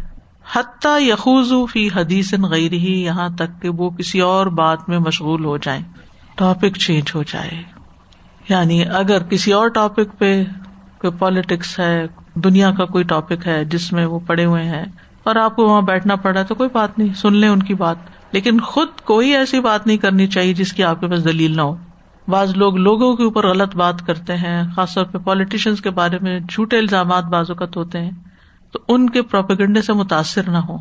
حتیٰ 0.52 1.00
یخوز 1.00 1.52
فی 1.72 1.88
حدیث 1.94 2.34
غیر 2.34 2.72
ہی 2.72 3.02
یہاں 3.02 3.28
تک 3.28 3.62
کہ 3.62 3.68
وہ 3.68 3.90
کسی 3.90 4.20
اور 4.20 4.46
بات 4.46 4.88
میں 4.88 4.98
مشغول 4.98 5.44
ہو 5.44 5.56
جائیں۔ 5.56 5.82
ٹاپک 6.36 6.76
چینج 6.78 7.10
ہو 7.14 7.22
جائے۔ 7.22 7.50
یعنی 8.48 8.84
اگر 8.84 9.22
کسی 9.22 9.52
اور 9.52 9.68
ٹاپک 9.68 10.18
پہ 10.18 10.44
کوئی 10.98 11.12
پالیٹکس 11.18 11.80
ہے، 11.80 12.06
دنیا 12.34 12.70
کا 12.70 12.84
کوئی 12.84 13.04
ٹاپک 13.04 13.46
ہے، 13.46 13.64
جس 13.64 13.92
میں 13.92 14.06
وہ 14.06 14.18
پڑے 14.18 14.44
ہوئے 14.44 14.64
ہیں 14.64 14.84
اور 15.22 15.36
آپ 15.36 15.56
کو 15.56 15.64
وہاں 15.64 15.82
بیٹھنا 15.82 16.16
پڑا 16.16 16.42
تو 16.42 16.54
کوئی 16.54 16.68
بات 16.72 16.98
نہیں، 16.98 17.14
سن 17.14 17.36
لیں 17.36 17.48
ان 17.48 17.62
کی 17.62 17.74
بات۔ 17.74 17.96
لیکن 18.32 18.60
خود 18.60 18.88
کوئی 19.04 19.36
ایسی 19.36 19.60
بات 19.60 19.86
نہیں 19.86 19.96
کرنی 19.96 20.26
چاہیے 20.26 20.54
جس 20.54 20.72
کی 20.72 20.84
آپ 20.84 21.00
کے 21.00 21.08
پاس 21.08 21.24
دلیل 21.24 21.56
نہ 21.56 21.62
ہو۔ 21.62 21.76
بعض 22.28 22.56
لوگ 22.56 22.76
لوگوں 22.76 23.16
کے 23.16 23.24
اوپر 23.24 23.48
غلط 23.48 23.76
بات 23.76 24.06
کرتے 24.06 24.36
ہیں، 24.36 24.62
خاص 24.76 24.94
طور 24.94 25.04
پہ 25.04 25.18
پالیٹیشینس 25.18 25.80
کے 25.80 25.90
بارے 25.90 26.18
میں 26.20 26.40
جھوٹے 26.40 26.78
الزامات 26.78 27.24
بعض 27.24 27.50
اوقات 27.50 27.76
ہوتے 27.76 28.00
ہیں۔ 28.00 28.10
تو 28.72 28.78
ان 28.88 29.10
کے 29.10 29.22
پروپیگنڈے 29.22 29.82
سے 29.82 29.92
متاثر 29.92 30.50
نہ 30.50 30.56
ہو 30.56 30.76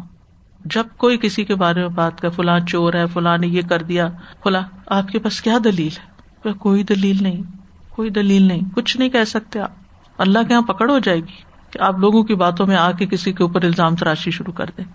جب 0.66 0.84
کوئی 0.98 1.18
کسی 1.18 1.44
کے 1.44 1.56
بارے 1.56 1.80
میں 1.80 1.90
بات 1.90 2.22
کر، 2.22 2.30
فلاں 2.30 2.60
چور 2.60 2.94
ہے، 2.94 3.08
فلاں 3.08 3.38
نے 3.38 3.48
یہ 3.48 3.62
کر 3.62 3.82
دیا، 3.82 4.08
فلاں، 4.44 4.62
آپ 4.88 5.08
کے 5.08 5.20
پاس 5.20 5.42
کیا 5.42 5.58
دلیل 5.64 5.88
ہے؟ 5.88 6.54
کوئی 6.54 6.84
دلیل 6.84 7.18
نہیں، 7.22 7.42
کوئی 7.90 8.10
دلیل 8.10 8.42
نہیں، 8.42 8.62
کچھ 8.76 8.98
نہیں 8.98 9.10
کہہ 9.10 9.24
سکتے 9.24 9.60
آپ۔ 9.60 9.72
اللہ 10.18 10.40
کے 10.48 10.54
یہاں 10.54 10.62
پکڑ 10.62 10.92
ہو 10.92 11.00
جائے 11.00 11.20
گی 11.20 11.42
کہ 11.72 11.82
آپ 11.82 12.00
لوگوں 12.00 12.24
کی 12.24 12.36
باتوں 12.36 12.68
میں 12.68 12.76
آ 12.76 12.92
کے 12.92 13.06
کسی 13.06 13.34
کے 13.34 13.44
اوپر 13.44 13.64
الزام 13.64 13.96
تراشی 13.96 14.32
شروع 14.32 14.54
کر 14.54 14.66
دیں۔ 14.78 14.86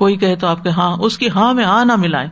کوئی 0.00 0.16
کہے 0.16 0.36
تو 0.36 0.46
آپ 0.46 0.62
کے 0.62 0.68
ہاں 0.68 0.96
اس 1.00 1.18
کی 1.18 1.30
ہاں 1.30 1.54
میں 1.54 1.64
ہاں 1.64 1.84
نہ 1.84 1.96
ملائے۔ 1.96 2.28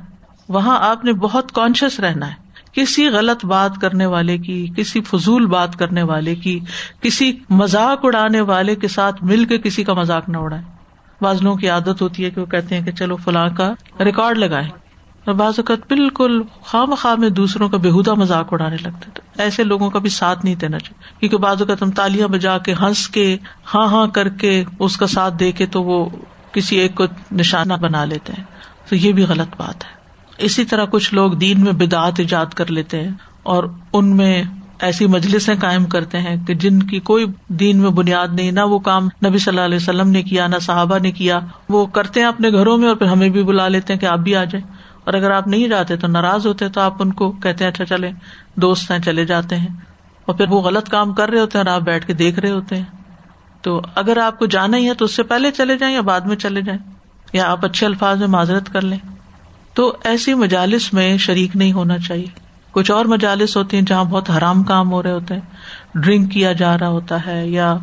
وہاں 0.48 0.78
آپ 0.80 1.04
نے 1.04 1.12
بہت 1.12 1.52
کانشیس 1.52 2.00
رہنا 2.00 2.28
ہے۔ 2.28 2.48
کسی 2.72 3.08
غلط 3.08 3.44
بات 3.44 3.80
کرنے 3.80 4.06
والے 4.06 4.38
کی، 4.38 4.66
کسی 4.76 5.00
فضول 5.00 5.46
بات 5.46 5.76
کرنے 5.76 6.02
والے 6.02 6.34
کی، 6.34 6.60
کسی 7.00 7.32
مذاق 7.50 8.00
اڑانے 8.02 8.40
والے 8.40 8.74
کے 8.74 8.88
ساتھ 8.88 9.24
مل 9.24 9.44
کے 9.44 9.58
کسی 9.58 9.84
کا 9.84 9.94
مذاق 9.94 10.28
نہ 10.28 10.38
اڑائے۔ 10.38 10.62
بعض 11.20 11.42
لوگوں 11.42 11.56
کی 11.56 11.68
عادت 11.68 12.02
ہوتی 12.02 12.24
ہے 12.24 12.30
کہ 12.30 12.40
وہ 12.40 12.46
کہتے 12.46 12.76
ہیں 12.76 12.82
کہ 12.82 12.92
چلو 12.92 13.16
فلاں 13.16 13.48
کا 13.48 13.72
ریکارڈ 14.00 14.38
لگائے 14.38 14.68
اور 15.26 15.34
بعض 15.34 15.54
اوقات 15.56 15.78
بالکل 15.88 16.42
خواہ 16.60 16.94
خواہ 16.94 17.14
میں 17.14 17.30
دوسروں 17.30 17.68
کا 17.68 17.76
بےحدہ 17.76 18.14
مذاق 18.14 18.52
اڑانے 18.52 18.76
لگتے 18.82 19.10
تو 19.14 19.22
ایسے 19.38 19.64
لوگوں 19.64 19.90
کا 19.90 19.98
بھی 19.98 20.10
ساتھ 20.10 20.44
نہیں 20.44 20.54
دینا 20.54 20.78
چاہیے۔ 20.78 21.20
کیونکہ 21.20 21.36
بعض 21.36 21.62
اوقات 21.62 21.82
ہم 21.82 21.90
تالیاں 21.90 22.28
بجا 22.28 22.58
کے 22.58 22.74
ہنس 22.82 23.08
کے 23.08 23.36
ہاں 23.74 23.86
ہاں 23.86 24.06
کر 24.06 24.28
کے 24.28 24.64
اس 24.78 24.96
کا 24.96 25.06
ساتھ 25.06 25.34
دے 25.40 25.52
کے 25.52 25.66
تو 25.66 25.82
وہ 25.82 26.08
کسی 26.52 26.76
ایک 26.76 26.94
کو 26.94 27.04
نشانہ 27.32 27.74
بنا 27.74 28.04
لیتے 28.04 28.32
ہیں، 28.38 28.44
تو 28.88 28.96
یہ 28.96 29.12
بھی 29.12 29.22
غلط 29.22 29.48
بات 29.56 29.84
ہے۔ 29.84 29.98
اسی 30.38 30.64
طرح 30.64 30.84
کچھ 30.84 31.14
لوگ 31.14 31.32
دین 31.32 31.60
میں 31.60 31.72
بدعت 31.72 32.12
ایجاد 32.18 32.46
کر 32.46 32.70
لیتے 32.70 33.02
ہیں 33.02 33.10
اور 33.42 33.64
ان 33.92 34.16
میں 34.16 34.42
ایسی 34.80 35.06
مجلسیں 35.06 35.54
قائم 35.60 35.84
کرتے 35.84 36.18
ہیں 36.18 36.46
کہ 36.46 36.54
جن 36.54 36.82
کی 36.82 37.00
کوئی 37.00 37.26
دین 37.48 37.78
میں 37.78 37.90
بنیاد 37.90 38.28
نہیں، 38.32 38.52
نہ 38.52 38.60
وہ 38.60 38.78
کام 38.78 39.04
نبی 39.04 39.38
صلی 39.38 39.50
اللہ 39.50 39.64
علیہ 39.64 39.76
وسلم 39.76 40.08
نے 40.08 40.22
کیا، 40.22 40.46
نہ 40.46 40.56
صحابہ 40.60 40.98
نے 40.98 41.10
کیا۔ 41.10 41.40
وہ 41.68 41.86
کرتے 41.86 42.20
ہیں 42.20 42.26
اپنے 42.26 42.50
گھروں 42.50 42.78
میں 42.78 42.88
اور 42.88 42.96
پھر 42.96 43.06
ہمیں 43.06 43.28
بھی 43.28 43.42
بلا 43.42 43.68
لیتے 43.68 43.92
ہیں 43.92 44.00
کہ 44.00 44.06
آپ 44.06 44.18
بھی 44.18 44.36
آ 44.36 44.44
جائیں۔ 44.44 44.72
اور 45.04 45.14
اگر 45.14 45.30
آپ 45.30 45.48
نہیں 45.48 45.68
جاتے 45.68 45.96
تو 45.96 46.06
ناراض 46.06 46.46
ہوتے 46.46 46.68
تو 46.68 46.80
آپ 46.80 47.02
ان 47.02 47.12
کو 47.12 47.30
کہتے 47.30 47.64
ہیں 47.64 47.70
اچھا 47.70 47.84
چلے 47.84 48.10
دوست 48.54 48.90
ہیں، 48.90 48.98
چلے 48.98 49.24
جاتے 49.24 49.56
ہیں۔ 49.56 49.68
اور 50.26 50.34
پھر 50.34 50.48
وہ 50.48 50.60
غلط 50.60 50.88
کام 50.88 51.14
کر 51.14 51.28
رہے 51.28 51.40
ہوتے 51.40 51.58
ہیں 51.58 51.64
اور 51.64 51.74
آپ 51.74 51.82
بیٹھ 51.82 52.06
کے 52.06 52.12
دیکھ 52.12 52.38
رہے 52.38 52.50
ہوتے 52.50 52.76
ہیں۔ 52.76 52.84
تو 53.62 53.80
اگر 53.94 54.16
آپ 54.16 54.38
کو 54.38 54.46
جانا 54.46 54.76
ہی 54.76 54.88
ہے 54.88 54.94
تو 54.94 55.04
اس 55.04 55.16
سے 55.16 55.22
پہلے 55.22 55.50
چلے 55.50 55.76
جائیں 55.78 55.94
یا 55.94 56.00
بعد 56.00 56.20
میں 56.20 56.36
چلے 56.36 56.62
جائیں 56.62 56.80
یا 57.32 57.50
آپ 57.50 57.64
اچھے 57.64 57.86
الفاظ 57.86 58.18
میں 58.18 58.28
معذرت 58.28 58.72
کر 58.72 58.80
لیں 58.80 58.98
تو 59.74 59.92
ایسی 60.04 60.34
مجالس 60.34 60.92
میں 60.92 61.16
شریک 61.18 61.56
نہیں 61.56 61.72
ہونا 61.72 61.98
چاہیے 61.98 62.26
کچھ 62.72 62.90
اور 62.90 63.04
مجالس 63.04 63.56
ہوتی 63.56 63.76
ہیں 63.76 63.84
جہاں 63.84 64.04
بہت 64.04 64.30
حرام 64.30 64.62
کام 64.62 64.92
ہو 64.92 65.02
رہے 65.02 65.12
ہوتے 65.12 65.34
ہیں 65.34 65.40
ڈرنک 65.94 66.32
کیا 66.32 66.52
جا 66.52 66.78
رہا 66.78 66.88
ہوتا 66.88 67.26
ہے 67.26 67.46
یا 67.48 67.76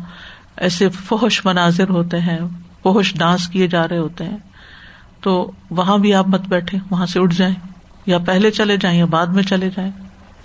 ایسے 0.56 0.88
فوش 0.88 1.44
مناظر 1.44 1.88
ہوتے 1.88 2.20
ہیں 2.20 2.38
فوش 2.82 3.14
ڈانس 3.18 3.48
کیے 3.48 3.66
جا 3.66 3.88
رہے 3.88 3.98
ہوتے 3.98 4.24
ہیں 4.24 4.36
تو 5.20 5.50
وہاں 5.70 5.98
بھی 5.98 6.14
آپ 6.14 6.28
مت 6.28 6.40
بیٹھے، 6.48 6.78
وہاں 6.90 7.06
سے 7.06 7.20
اٹھ 7.20 7.34
جائیں 7.34 7.54
یا 8.06 8.18
پہلے 8.18 8.50
چلے 8.50 8.76
جائیں 8.76 8.98
یا 8.98 9.04
بعد 9.04 9.26
میں 9.26 9.42
چلے 9.42 9.70
جائیں 9.76 9.90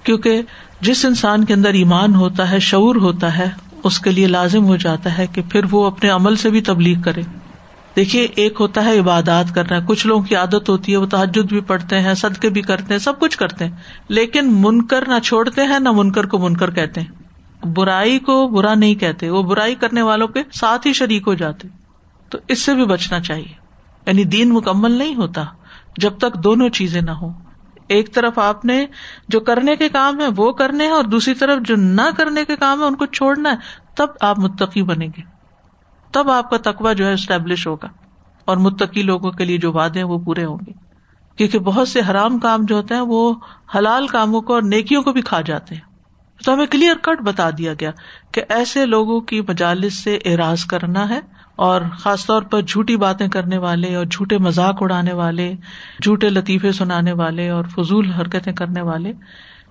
کیونکہ 0.03 0.41
جس 0.81 1.05
انسان 1.05 1.45
کے 1.45 1.53
اندر 1.53 1.73
ایمان 1.73 2.15
ہوتا 2.15 2.51
ہے، 2.51 2.59
شعور 2.59 2.95
ہوتا 2.95 3.37
ہے 3.37 3.49
اس 3.83 3.99
کے 3.99 4.11
لیے 4.11 4.27
لازم 4.27 4.65
ہو 4.65 4.75
جاتا 4.75 5.17
ہے 5.17 5.27
کہ 5.27 5.41
پھر 5.49 5.61
وہ 5.71 5.85
اپنے 5.85 6.09
عمل 6.09 6.35
سے 6.35 6.49
بھی 6.49 6.61
تبلیغ 6.61 7.01
کرے۔ 7.01 7.21
دیکھیے، 7.95 8.27
ایک 8.35 8.53
ہوتا 8.59 8.85
ہے 8.85 8.99
عبادات 8.99 9.45
کرنا۔ 9.55 9.79
کچھ 9.85 10.07
لوگوں 10.07 10.23
کی 10.23 10.35
عادت 10.35 10.69
ہوتی 10.69 10.91
ہے، 10.91 10.97
وہ 10.97 11.05
تحجد 11.05 11.49
بھی 11.49 11.61
پڑھتے 11.61 11.99
ہیں، 11.99 12.13
صدقے 12.13 12.49
بھی 12.49 12.61
کرتے 12.61 12.93
ہیں، 12.93 12.99
سب 12.99 13.19
کچھ 13.19 13.37
کرتے 13.37 13.65
ہیں۔ 13.65 13.75
لیکن 14.07 14.49
منکر 14.51 15.03
نہ 15.07 15.19
چھوڑتے 15.19 15.61
ہیں، 15.61 15.79
نہ 15.79 15.89
منکر 15.91 16.25
کو 16.25 16.37
منکر 16.37 16.71
کہتے 16.71 17.01
ہیں۔ 17.01 17.21
برائی 17.67 18.19
کو 18.19 18.47
برا 18.47 18.73
نہیں 18.73 18.95
کہتے۔ 18.95 19.29
وہ 19.29 19.43
برائی 19.43 19.75
کرنے 19.75 20.01
والوں 20.01 20.27
کے 20.27 20.39
ساتھ 20.53 20.87
ہی 20.87 20.93
شریک 20.93 21.23
ہو 21.27 21.33
جاتے۔ 21.33 21.67
تو 22.29 22.37
اس 22.47 22.61
سے 22.61 22.75
بھی 22.75 22.85
بچنا 22.85 23.19
چاہیے۔ 23.19 23.61
یعنی 24.07 24.23
دین 24.23 24.49
مکمل 24.49 24.91
نہیں 24.91 25.15
ہوتا 25.15 25.43
جب 25.97 26.17
تک 26.17 26.43
دونوں 26.43 26.69
چیزیں 26.69 27.01
نہ 27.01 27.11
ہو 27.11 27.31
ایک 27.91 28.13
طرف 28.13 28.39
آپ 28.39 28.65
نے 28.65 28.85
جو 29.27 29.39
کرنے 29.39 29.75
کے 29.75 29.89
کام 29.89 30.19
ہے 30.19 30.27
وہ 30.35 30.51
کرنے 30.51 30.83
ہیں 30.83 30.91
اور 30.91 31.03
دوسری 31.03 31.33
طرف 31.33 31.61
جو 31.61 31.75
نہ 31.75 32.01
کرنے 32.17 32.45
کے 32.45 32.55
کام 32.55 32.81
ہے 32.81 32.85
ان 32.85 32.95
کو 32.95 33.05
چھوڑنا 33.05 33.51
ہے، 33.51 33.55
تب 33.95 34.07
آپ 34.21 34.39
متقی 34.39 34.83
بنے 34.83 35.05
گے۔ 35.05 35.21
تب 36.11 36.29
آپ 36.29 36.49
کا 36.49 36.57
تقوا 36.57 36.93
جو 36.93 37.07
ہے 37.07 37.13
اسٹیبلش 37.13 37.67
ہوگا۔ 37.67 37.87
اور 38.45 38.57
متقی 38.57 39.01
لوگوں 39.01 39.31
کے 39.31 39.45
لیے 39.45 39.57
جو 39.57 39.71
وعدے 39.71 39.99
ہیں 39.99 40.07
وہ 40.07 40.19
پورے 40.19 40.45
ہوں 40.45 40.57
گے۔ 40.67 40.71
کیونکہ 41.37 41.59
بہت 41.59 41.87
سے 41.87 41.99
حرام 42.09 42.39
کام 42.39 42.65
جو 42.65 42.75
ہوتے 42.75 42.93
ہیں 42.93 43.01
وہ 43.01 43.33
حلال 43.75 44.07
کاموں 44.07 44.41
کو 44.41 44.53
اور 44.53 44.61
نیکیوں 44.61 45.03
کو 45.03 45.13
بھی 45.13 45.21
کھا 45.21 45.41
جاتے 45.41 45.75
ہیں۔ 45.75 45.81
تو 46.45 46.53
ہمیں 46.53 46.65
کلیئر 46.65 46.95
کٹ 46.95 47.21
بتا 47.21 47.49
دیا 47.57 47.73
گیا 47.73 47.91
کہ 48.31 48.41
ایسے 48.49 48.85
لوگوں 48.85 49.21
کی 49.21 49.41
مجالس 49.41 50.03
سے 50.03 50.15
اراض 50.15 50.65
کرنا 50.65 51.09
ہے۔ 51.09 51.19
اور 51.55 51.81
خاص 51.99 52.25
طور 52.25 52.41
پر 52.41 52.61
جھوٹی 52.61 52.97
باتیں 52.97 53.27
کرنے 53.27 53.57
والے 53.57 53.95
اور 53.95 54.05
جھوٹے 54.05 54.37
مذاق 54.37 54.77
اڑانے 54.81 55.13
والے، 55.13 55.53
جھوٹے 56.03 56.29
لطیفے 56.29 56.71
سنانے 56.71 57.11
والے 57.11 57.49
اور 57.49 57.65
فضول 57.65 58.11
حرکتیں 58.11 58.53
کرنے 58.53 58.81
والے، 58.81 59.13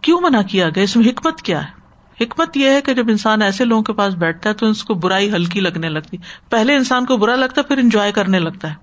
کیوں 0.00 0.20
منع 0.20 0.42
کیا 0.42 0.68
گیا؟ 0.68 0.82
اس 0.82 0.96
میں 0.96 1.08
حکمت 1.08 1.42
کیا 1.42 1.62
ہے؟ 1.64 1.80
حکمت 2.24 2.56
یہ 2.56 2.68
ہے 2.68 2.80
کہ 2.80 2.94
جب 2.94 3.04
انسان 3.08 3.42
ایسے 3.42 3.64
لوگوں 3.64 3.82
کے 3.82 3.92
پاس 3.92 4.14
بیٹھتا 4.14 4.48
ہے 4.48 4.54
تو 4.54 4.66
اس 4.66 4.84
کو 4.84 4.94
برائی 4.94 5.32
ہلکی 5.32 5.60
لگنے 5.60 5.88
لگتی 5.88 6.16
پہلے 6.50 6.76
انسان 6.76 7.04
کو 7.06 7.16
برا 7.16 7.36
لگتا 7.36 7.60
ہے، 7.60 7.66
پھر 7.66 7.78
انجوائے 7.78 8.12
کرنے 8.12 8.38
لگتا 8.38 8.68
ہے۔ 8.68 8.74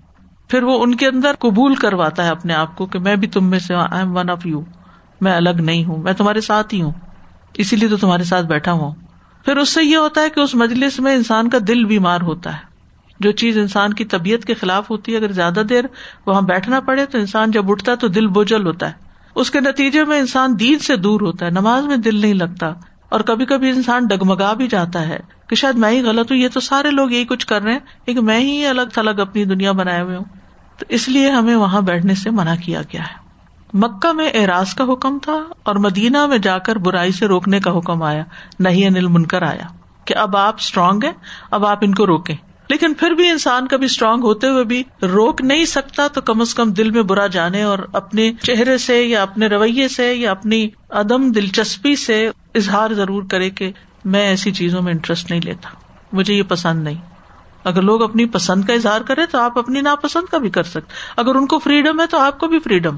پھر 0.48 0.64
وہ 0.64 0.84
ان 0.84 0.96
کے 0.96 1.08
اندر 1.08 1.32
قبول 1.40 1.76
کرواتا 1.76 2.24
ہے 2.24 2.30
اپنے 2.30 2.54
آپ 2.54 2.76
کو 2.76 2.86
کہ 2.86 3.00
میں 3.00 3.16
بھی 3.16 3.28
تم 3.28 3.50
میں 3.50 3.60
سے 3.60 3.76
I 3.76 3.98
am 3.98 4.18
one 4.18 4.30
of 4.30 4.46
you 4.46 4.62
میں 5.22 5.34
الگ 5.34 5.50
نہیں 5.50 5.86
ہوں، 5.86 5.98
میں 5.98 6.14
تمہارے 6.14 6.42
ساتھ 6.42 6.74
ہی 6.74 6.82
ہوں۔ 6.82 6.92
اسی 7.54 7.76
لیے 7.76 7.90
تو 7.90 7.98
تمہارے 7.98 8.24
ساتھ 8.24 8.46
بیٹھا 8.46 8.72
ہوں۔ 8.72 8.92
پھر 9.46 9.58
اس 9.58 9.70
سے 9.70 9.84
یہ 9.84 9.98
ہوتا 9.98 10.22
ہے 10.22 10.30
کہ 10.30 10.40
اس 10.40 10.56
مجلس 10.56 11.00
میں 11.00 11.16
انسان 11.16 11.50
کا 11.50 11.58
دل 11.68 11.86
بیمار 11.86 12.22
ہوتا 12.22 12.54
ہے۔ 12.54 12.77
جو 13.20 13.32
چیز 13.32 13.58
انسان 13.58 13.94
کی 13.94 14.06
طبیعت 14.06 14.46
کے 14.46 14.54
خلاف 14.54 14.92
ہوتی 14.92 15.12
ہے، 15.12 15.18
اگر 15.18 15.32
زیادہ 15.32 15.62
دیر 15.70 15.84
وہاں 16.26 16.42
بیٹھنا 16.42 16.80
پڑے 16.80 17.06
تو 17.06 17.18
انسان 17.18 17.52
جب 17.52 17.72
اٹھتا 17.72 17.92
ہے 17.92 17.98
تو 17.98 18.08
دل 18.08 18.28
بوجھل 18.28 18.68
ہوتا 18.68 18.88
ہے۔ 18.88 18.94
اس 19.36 19.52
کے 19.52 19.60
نتیجے 19.60 20.04
میں 20.04 20.20
انسان 20.20 20.60
دین 20.60 20.80
سے 20.80 20.96
دور 20.96 21.22
ہوتا 21.22 21.46
ہے، 21.46 21.52
نماز 21.52 21.86
میں 21.86 21.98
دل 21.98 22.16
نہیں 22.16 22.34
لگتا۔ 22.34 22.74
اور 23.10 23.20
کبھی 23.20 23.46
کبھی 23.46 23.70
انسان 23.70 24.06
ڈگمگا 24.06 24.54
بھی 24.54 24.68
جاتا 24.68 25.08
ہے 25.08 25.20
کہ 25.50 25.56
شاید 25.56 25.76
میں 25.76 25.92
ہی 25.92 26.02
غلط 26.02 26.32
ہوں، 26.32 26.38
یہ 26.38 26.48
تو 26.54 26.60
سارے 26.60 26.92
لوگ 26.92 27.12
یہی 27.12 27.26
کچھ 27.26 27.48
کر 27.48 27.62
رہے 27.62 27.72
ہیں، 27.72 27.80
لیکن 28.08 28.26
میں 28.26 28.40
ہی 28.40 28.66
الگ 28.66 28.82
تھلگ 28.94 29.20
اپنی 29.20 29.46
دنیا 29.46 29.72
بنائے 29.72 30.02
ہوئے 30.02 30.18
ہوں۔ 30.18 30.24
تو 30.78 30.86
اس 30.90 31.10
لیے 31.10 31.32
ہمیں 31.32 31.56
وہاں 31.56 31.82
بیٹھنے 31.82 32.16
سے 32.16 32.30
منع 32.30 32.54
کیا 32.66 32.82
گیا 32.82 33.02
ہے۔ 33.02 33.28
مکہ 33.74 34.14
میں 34.14 34.32
اعراض 34.34 34.74
کا 34.74 34.84
حکم 34.84 35.20
تھا 35.20 35.38
اور 35.64 35.76
مدینہ 35.76 36.26
میں 36.26 36.38
جا 36.38 36.58
کر 36.58 36.76
برائی 36.76 37.12
سے 37.12 37.26
روکنے 37.26 37.60
کا 37.60 37.78
حکم 37.78 38.04
آیا 38.04 38.24
نہیں 38.60 38.88
انل 38.88 39.08
منکر 39.08 39.42
آیا 39.42 39.68
کہ 40.06 40.16
اب 40.18 40.38
آپ 40.38 40.56
اسٹرانگ 40.60 41.04
ہیں، 41.04 41.14
اب 41.52 41.66
آپ 41.66 41.78
ان 41.82 41.96
کو 41.96 42.06
روکیں۔ 42.06 42.36
لیکن 42.70 42.94
پھر 42.94 43.12
بھی 43.12 43.30
انسان 43.30 43.68
کبھی 43.68 43.86
اسٹرانگ 43.86 44.24
ہوتے 44.24 44.48
ہوئے 44.48 44.64
بھی 44.64 44.84
روک 45.02 45.42
نہیں 45.42 45.66
سکتا 45.66 46.08
تو 46.08 46.22
کم 46.22 46.42
از 46.42 46.56
کم 46.56 46.72
دل 46.72 46.92
میں 46.92 47.02
برا 47.02 47.28
جانے 47.28 47.62
اور 47.62 47.80
اپنے 47.94 48.32
چہرے 48.42 48.78
سے 48.78 49.04
یا 49.04 49.22
اپنے 49.22 49.48
رویے 49.48 49.88
سے 49.88 50.14
یا 50.14 50.32
اپنی 50.32 50.70
عدم 50.90 51.32
دلچسپی 51.32 51.96
سے 51.96 52.32
اظہار 52.56 52.94
ضرور 52.94 53.24
کرے 53.32 53.50
کہ 53.50 53.72
میں 54.06 54.28
ایسی 54.28 54.52
چیزوں 54.52 54.82
میں 54.82 54.92
انٹرسٹ 54.92 55.32
نہیں 55.32 55.42
لیتا۔ 55.44 55.70
مجھے 56.12 56.34
یہ 56.34 56.44
پسند 56.44 56.84
نہیں۔ 56.84 56.96
اگر 57.64 57.82
لوگ 57.82 58.04
اپنی 58.04 58.26
پسند 58.26 58.66
کا 58.66 58.74
اظہار 58.74 59.02
کرے 59.02 59.26
تو 59.26 59.40
آپ 59.40 59.58
اپنی 59.58 59.82
ناپسند 59.82 60.32
کا 60.32 60.38
بھی 60.38 60.50
کر 60.50 60.64
سکتے 60.64 60.94
اگر 61.18 61.36
ان 61.36 61.46
کو 61.46 61.60
فریڈم 61.60 62.02
ہے 62.02 62.08
تو 62.08 62.18
آپ 62.18 62.40
کو 62.40 62.48
بھی 62.48 62.60
فریڈم 62.60 62.98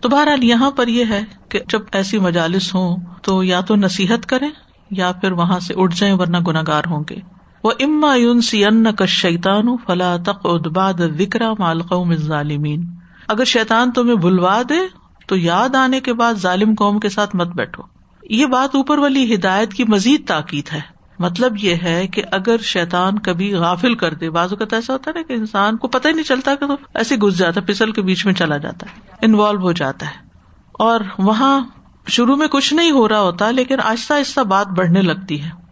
تو 0.00 0.08
بہرحال 0.08 0.44
یہاں 0.44 0.70
پر 0.70 0.88
یہ 0.88 1.04
ہے 1.08 1.24
کہ 1.48 1.60
جب 1.68 1.80
ایسی 1.92 2.18
مجالس 2.18 2.74
ہوں 2.74 2.96
تو 3.22 3.44
یا 3.44 3.60
تو 3.60 3.76
نصیحت 3.76 4.26
کریں 4.26 4.50
یا 4.90 5.12
پھر 5.12 5.32
وہاں 5.32 5.60
سے 5.60 5.74
اٹھ 5.76 5.96
جائیں 5.96 6.14
ورنہ 6.14 6.36
گناگار 6.38 6.82
ہوں 6.86 7.04
گے۔ 7.10 7.33
وہ 7.64 7.72
اما 7.80 8.14
یون 8.14 8.40
سی 8.40 8.64
ان 8.64 8.94
کا 8.94 9.04
شیتان 9.04 9.76
فلا 9.86 10.16
تق 10.16 10.40
ادباد 10.44 10.94
وکرا 11.20 11.52
مالقوم 11.58 12.14
ظالمین 12.14 12.84
اگر 13.28 13.44
شیتان 13.44 13.92
تمہیں 13.92 14.14
بلوا 14.14 14.62
دے، 14.68 14.78
تو 15.26 15.36
یاد 15.36 15.74
آنے 15.74 16.00
کے 16.00 16.12
بعد 16.12 16.34
ظالم 16.34 16.74
قوم 16.74 17.00
کے 17.00 17.08
ساتھ 17.08 17.36
مت 17.36 17.46
بیٹھو۔ 17.46 17.82
یہ 18.30 18.46
بات 18.46 18.74
اوپر 18.74 18.98
والی 18.98 19.34
ہدایت 19.34 19.72
کی 19.72 19.84
مزید 19.84 20.28
تاکید 20.28 20.72
ہے۔ 20.72 20.80
مطلب 21.18 21.64
یہ 21.64 21.74
ہے 21.82 22.06
کہ 22.06 22.22
اگر 22.32 22.56
شیتان 22.62 23.18
کبھی 23.18 23.54
غافل 23.54 23.94
کر 23.94 24.14
دے 24.14 24.30
بازو 24.30 24.56
کا 24.56 24.64
ایسا 24.72 24.92
ہوتا 24.92 25.10
ہے 25.10 25.20
نا 25.20 25.22
کہ 25.28 25.32
انسان 25.32 25.76
کو 25.76 25.88
پتہ 25.88 26.08
ہی 26.08 26.12
نہیں 26.12 26.24
چلتا 26.24 26.54
کہ 26.54 26.66
تو 26.66 26.76
ایسے 26.94 27.16
گھس 27.16 27.38
جاتا 27.38 27.60
ہے 27.60 27.66
پسل 27.66 27.92
کے 27.92 28.02
بیچ 28.02 28.26
میں 28.26 28.34
چلا 28.34 28.56
جاتا 28.56 28.86
ہے، 28.86 29.16
انوالو 29.22 29.60
ہو 29.60 29.72
جاتا 29.72 30.06
ہے۔ 30.06 30.28
اور 30.72 31.00
وہاں 31.18 31.60
شروع 32.08 32.36
میں 32.36 32.48
کچھ 32.48 32.74
نہیں 32.74 32.90
ہو 32.90 33.08
رہا 33.08 33.20
ہوتا، 33.20 33.50
لیکن 33.50 33.76
آہستہ 33.80 34.14
آہستہ 34.14 34.40
بات 34.40 34.66
بڑھنے 34.66 35.02
لگتی 35.02 35.42
ہے۔ 35.42 35.63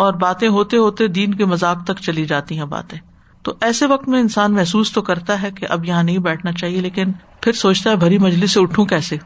اور 0.00 0.14
باتیں 0.14 0.48
ہوتے 0.48 0.76
ہوتے 0.76 1.06
دین 1.06 1.34
کے 1.34 1.44
مذاق 1.44 1.84
تک 1.84 2.00
چلی 2.00 2.26
جاتی 2.26 2.58
ہیں 2.58 2.64
باتیں۔ 2.64 2.98
تو 3.42 3.54
ایسے 3.60 3.86
وقت 3.86 4.08
میں 4.08 4.20
انسان 4.20 4.52
محسوس 4.52 4.92
تو 4.92 5.02
کرتا 5.02 5.42
ہے 5.42 5.50
کہ 5.50 5.66
اب 5.70 5.84
یہاں 5.84 6.02
نہیں 6.02 6.18
بیٹھنا 6.18 6.52
چاہیے، 6.52 6.80
لیکن 6.80 7.12
پھر 7.40 7.52
سوچتا 7.52 7.90
ہے 7.90 7.96
بھری 7.96 8.18
مجلس 8.18 8.50
سے 8.50 8.60
اٹھوں 8.60 8.84
کیسے؟ 8.84 9.16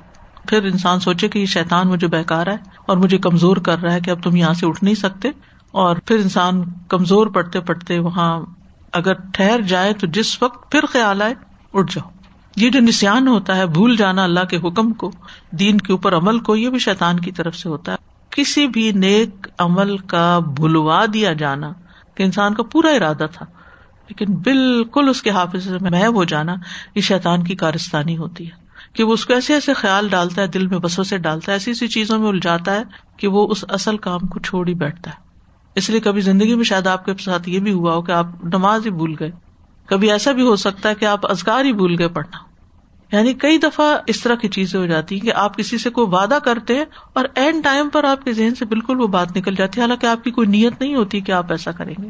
پھر 0.49 0.65
انسان 0.65 1.01
سوچے 1.01 1.29
کہ 1.29 1.39
یہ 1.39 1.47
شیتان 1.47 1.89
مجھے 1.89 2.07
بہکار 2.07 2.47
ہے 2.47 2.57
اور 2.87 2.97
مجھے 2.97 3.19
کمزور 3.19 3.57
کر 3.57 3.79
رہا 3.79 3.93
ہے 3.93 4.01
کہ 4.01 4.11
اب 4.11 4.23
تم 4.23 4.37
یہاں 4.37 4.55
سے 4.55 4.67
اٹھ 4.67 4.85
نہیں 4.85 4.95
سکتے۔ 4.95 5.29
اور 5.71 5.97
پھر 5.97 6.17
انسان 6.17 6.63
کمزور 6.89 7.27
پڑتے 7.27 7.61
پڑتے 7.61 7.99
وہاں 7.99 8.41
اگر 8.93 9.15
ٹھہر 9.15 9.61
جائے 9.61 9.93
تو 9.93 10.07
جس 10.07 10.43
وقت 10.43 10.73
پھر 10.73 10.87
خیال 10.87 11.23
آئے، 11.23 11.35
اٹھ 11.75 11.95
جاؤ۔ 11.95 12.11
یہ 12.57 12.71
جو 12.71 12.81
نسان 12.81 13.29
ہوتا 13.29 13.57
ہے، 13.57 13.67
بھول 13.67 13.97
جانا 13.97 14.25
اللہ 14.25 14.45
کے 14.51 14.57
حکم 14.57 14.93
کو، 14.93 15.11
دین 15.51 15.79
کے 15.79 15.93
اوپر 15.93 16.17
عمل 16.17 16.39
کو، 16.39 16.57
یہ 16.57 16.71
بھی 16.71 16.79
شیتان 16.79 17.21
کی 17.21 17.33
طرف 17.33 17.57
سے 17.57 17.69
ہوتا 17.69 17.93
ہے۔ 17.93 18.14
کسی 18.35 18.67
بھی 18.67 18.91
نیک 18.93 19.47
عمل 19.59 19.97
کا 19.99 20.39
بھلوا 20.57 21.05
دیا 21.13 21.33
جانا 21.33 21.73
کہ 22.15 22.23
انسان 22.23 22.55
کا 22.55 22.63
پورا 22.63 22.89
ارادہ 22.89 23.27
تھا، 23.33 23.47
لیکن 24.09 24.35
بالکل 24.35 25.09
اس 25.09 25.23
کے 25.23 25.31
حافظ 25.31 25.69
میں 25.81 25.91
محب 25.91 26.15
ہو 26.15 26.25
جانا 26.25 26.55
یہ 26.95 27.01
شیتان 27.01 27.45
کی 27.45 27.55
کارستانی 27.55 28.17
ہوتی 28.17 28.47
ہے 28.47 28.63
کہ 28.93 29.05
وہ 29.05 29.13
اس 29.13 29.27
کو 29.27 29.35
ایسے 29.35 29.55
ایسے 29.55 29.73
خیال 29.73 30.09
ڈالتا 30.09 30.43
ہے، 30.43 30.47
دل 30.47 30.67
میں 30.67 30.79
بسوں 30.79 31.05
سے 31.05 31.19
ڈالتا 31.19 31.53
ہے، 31.53 31.55
ایسی 31.55 31.71
ایسی 31.71 31.89
چیزوں 31.89 32.19
میں 32.19 32.29
الجھاتا 32.29 32.75
ہے 32.75 32.83
کہ 33.17 33.29
وہ 33.29 33.47
اس 33.51 33.65
اصل 33.69 33.97
کام 33.97 34.27
کو 34.27 34.39
چھوڑ 34.39 34.69
ہی 34.69 34.75
بیٹھتا 34.75 35.11
ہے۔ 35.11 35.23
اس 35.75 35.91
لیے 35.91 36.01
کبھی 36.01 36.21
زندگی 36.21 36.55
میں 36.55 36.65
شاید 36.65 36.87
آپ 36.87 37.05
کے 37.05 37.13
ساتھ 37.25 37.49
یہ 37.49 37.61
بھی 37.61 37.73
ہوا 37.73 37.95
ہو 37.95 38.03
کہ 38.03 38.13
آپ 38.13 38.45
نماز 38.45 38.87
ہی 38.87 38.91
بھول 38.91 39.15
گئے۔ 39.21 39.31
کبھی 39.87 40.11
ایسا 40.11 40.33
بھی 40.33 40.43
ہو 40.43 40.57
سکتا 40.57 40.89
ہے 40.89 40.95
کہ 40.95 41.05
آپ 41.05 41.31
ازگار 41.31 41.65
ہی 41.65 41.73
بھول 41.73 41.97
گئے 41.99 42.09
پڑھنا۔ 42.09 42.54
یعنی 43.15 43.35
کئی 43.35 43.59
دفعہ 43.59 43.97
اس 44.07 44.23
طرح 44.23 44.35
کی 44.35 44.49
چیزیں 44.49 44.81
ہو 44.81 44.87
جاتی 44.87 45.15
ہیں 45.15 45.23
کہ 45.23 45.33
آپ 45.33 45.57
کسی 45.57 45.79
سے 45.79 45.91
کوئی 45.91 46.07
وعدہ 46.11 46.39
کرتے 46.45 46.75
ہیں 46.75 46.85
اور 47.13 47.25
اینڈ 47.35 47.65
ٹائم 47.65 47.89
پر 47.89 48.05
آپ 48.05 48.25
کے 48.25 48.33
ذہن 48.33 48.55
سے 48.55 48.65
بالکل 48.65 49.01
وہ 49.01 49.07
بات 49.07 49.37
نکل 49.37 49.55
جاتی 49.55 49.77
ہے۔ 49.77 49.81
حالانکہ 49.81 50.07
آپ 50.07 50.25
کی 50.25 50.31
کوئی 50.31 50.49
نیت 50.49 50.81
نہیں 50.81 50.95
ہوتی 50.95 51.21
کہ 51.21 51.33
آپ 51.33 51.51
ایسا 51.51 51.73
کریں 51.73 51.95
گے۔ 52.03 52.09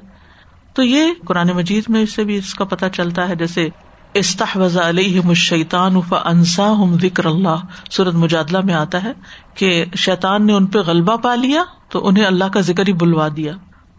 تو 0.75 0.83
یہ 0.83 1.05
قرآن 1.27 1.49
مجید 1.49 1.85
میں 1.89 2.03
اس 2.03 2.13
سے 2.13 2.25
بھی 2.25 2.37
اس 2.37 2.55
کا 2.55 2.65
پتہ 2.65 2.85
چلتا 2.93 3.29
ہے۔ 3.29 3.37
جیسے 3.37 3.69
استحوذ 4.15 4.79
علیہم 4.79 5.29
الشیطان 5.29 6.01
فانساہم 6.01 6.99
ذکر 6.99 7.25
اللہ۔ 7.25 7.67
سورت 7.91 8.15
مجادلہ 8.15 8.59
میں 8.65 8.75
آتا 8.75 9.03
ہے 9.03 9.13
کہ 9.55 9.85
شیطان 9.97 10.47
نے 10.47 10.53
ان 10.53 10.67
پہ 10.67 10.79
غلبہ 10.79 11.17
پا 11.17 11.35
لیا 11.35 11.65
تو 11.89 12.07
انہیں 12.07 12.25
اللہ 12.25 12.45
کا 12.45 12.61
ذکر 12.61 12.89
ہی 12.89 12.93
بلوا 12.93 13.29
دیا۔ 13.37 13.53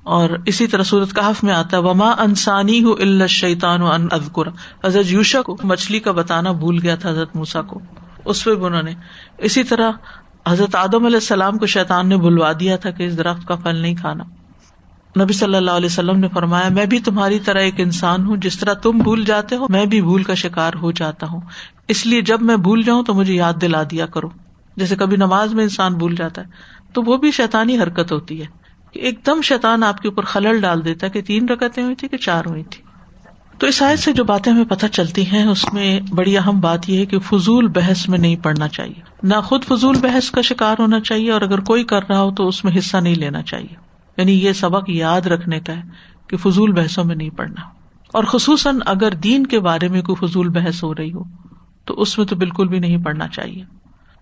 اور 0.05 0.29
اسی 0.45 0.67
طرح 0.67 0.83
سورت 0.83 1.15
کہف 1.15 1.43
میں 1.43 1.53
آتا 1.53 1.77
ہے، 1.77 1.81
وما 1.81 2.11
انسانی 2.11 2.83
ہُ 2.83 3.01
اللہ 3.01 3.27
شیطان 3.27 3.81
و 3.81 3.91
ان 3.91 4.07
اذکر 4.11 4.41
حضرت 4.85 5.05
یوشا 5.07 5.41
کو، 5.41 5.57
مچھلی 5.63 5.99
کا 5.99 6.11
بتانا 6.11 6.51
بھول 6.51 6.79
گیا 6.83 6.95
تھا 6.95 7.09
حضرت 7.09 7.35
موسا 7.35 7.61
کو۔ 7.61 7.79
اس 8.25 8.43
پہ 8.43 8.55
بھی 8.55 8.65
انہوں 8.65 8.83
نے، 8.83 8.91
اسی 9.37 9.63
طرح 9.63 9.91
حضرت 10.47 10.75
آدم 10.75 11.05
علیہ 11.05 11.17
السلام 11.17 11.57
کو 11.57 11.65
شیطان 11.65 12.09
نے 12.09 12.17
بلوا 12.17 12.51
دیا 12.59 12.75
تھا 12.75 12.91
کہ 12.91 13.03
اس 13.03 13.17
درخت 13.17 13.47
کا 13.47 13.55
پھل 13.55 13.75
نہیں 13.75 13.95
کھانا۔ 13.95 14.23
نبی 15.23 15.33
صلی 15.33 15.55
اللہ 15.55 15.71
علیہ 15.71 15.85
وسلم 15.85 16.19
نے 16.19 16.27
فرمایا، 16.27 16.69
میں 16.69 16.85
بھی 16.85 16.99
تمہاری 16.99 17.39
طرح 17.39 17.59
ایک 17.59 17.73
انسان 17.77 18.25
ہوں، 18.25 18.37
جس 18.37 18.59
طرح 18.59 18.73
تم 18.73 18.91
بھول 18.91 19.25
جاتے 19.25 19.55
ہو، 19.55 19.65
میں 19.69 19.85
بھی 19.85 20.01
بھول 20.01 20.23
کا 20.23 20.33
شکار 20.33 20.71
ہو 20.81 20.91
جاتا 20.91 21.27
ہوں۔ 21.27 21.41
اس 21.87 22.05
لیے 22.05 22.21
جب 22.21 22.41
میں 22.41 22.57
بھول 22.57 22.83
جاؤں 22.83 23.03
تو 23.03 23.13
مجھے 23.13 23.33
یاد 23.33 23.53
دلا 23.61 23.83
دیا 23.91 24.05
کرو۔ 24.05 24.29
جیسے 24.75 24.95
کبھی 24.95 25.17
نماز 25.17 25.53
میں 25.53 25.63
انسان 25.63 25.93
بھول 25.93 26.15
جاتا 26.15 26.41
ہے، 26.41 26.47
تو 26.93 27.01
وہ 27.01 27.17
بھی 27.17 27.31
شیطانی 27.31 27.79
حرکت 27.79 28.11
ہوتی 28.11 28.41
ہے۔ 28.41 28.64
کہ 28.95 28.99
ایک 28.99 29.19
دم 29.25 29.41
شیطان 29.41 29.83
آپ 29.83 30.01
کے 30.01 30.07
اوپر 30.07 30.23
خلل 30.23 30.61
ڈال 30.61 30.85
دیتا 30.85 31.07
ہے 31.07 31.11
کہ 31.11 31.21
تین 31.21 31.49
رکتیں 31.49 31.83
ہوئی 31.83 31.95
تھی 31.95 32.07
کہ 32.07 32.17
چار 32.17 32.43
ہوئی 32.45 32.63
تھی 32.63 32.83
تو 33.59 33.67
اس 33.67 33.81
آیت 33.81 33.99
سے 33.99 34.13
جو 34.13 34.23
باتیں 34.23 34.51
ہمیں 34.51 34.65
پتہ 34.65 34.85
چلتی 34.85 35.31
ہیں، 35.31 35.45
اس 35.45 35.73
میں 35.73 35.99
بڑی 36.09 36.37
اہم 36.37 36.59
بات 36.59 36.89
یہ 36.89 36.97
ہے 36.97 37.05
کہ 37.05 37.19
فضول 37.19 37.67
بحث 37.67 38.09
میں 38.09 38.19
نہیں 38.19 38.35
پڑنا 38.35 38.67
چاہیے۔ 38.67 39.01
نہ 39.23 39.33
خود 39.43 39.65
فضول 39.65 39.97
بحث 40.01 40.31
کا 40.31 40.41
شکار 40.41 40.75
ہونا 40.79 40.99
چاہیے 40.99 41.31
اور 41.31 41.41
اگر 41.41 41.59
کوئی 41.59 41.83
کر 41.83 41.99
رہا 42.09 42.21
ہو 42.21 42.31
تو 42.31 42.47
اس 42.47 42.63
میں 42.63 42.77
حصہ 42.77 42.97
نہیں 42.97 43.15
لینا 43.15 43.41
چاہیے۔ 43.41 43.75
یعنی 44.17 44.31
یہ 44.31 44.53
سبق 44.53 44.89
یاد 44.89 45.21
رکھنے 45.21 45.59
کا 45.59 45.77
ہے 45.77 45.81
کہ 46.27 46.37
فضول 46.37 46.71
بحثوں 46.71 47.03
میں 47.03 47.15
نہیں 47.15 47.29
پڑنا 47.29 47.61
اور 48.13 48.23
خصوصاً 48.23 48.79
اگر 48.85 49.11
دین 49.11 49.45
کے 49.45 49.59
بارے 49.59 49.87
میں 49.87 50.01
کوئی 50.01 50.27
فضول 50.27 50.49
بحث 50.49 50.83
ہو 50.83 50.95
رہی 50.95 51.13
ہو، 51.13 51.23
تو 51.85 51.93
اس 51.93 52.17
میں 52.17 52.25
تو 52.25 52.35
بالکل 52.35 52.67
بھی 52.67 52.79
نہیں 52.79 52.97
پڑنا 52.97 53.27
چاہیے۔ 53.27 53.63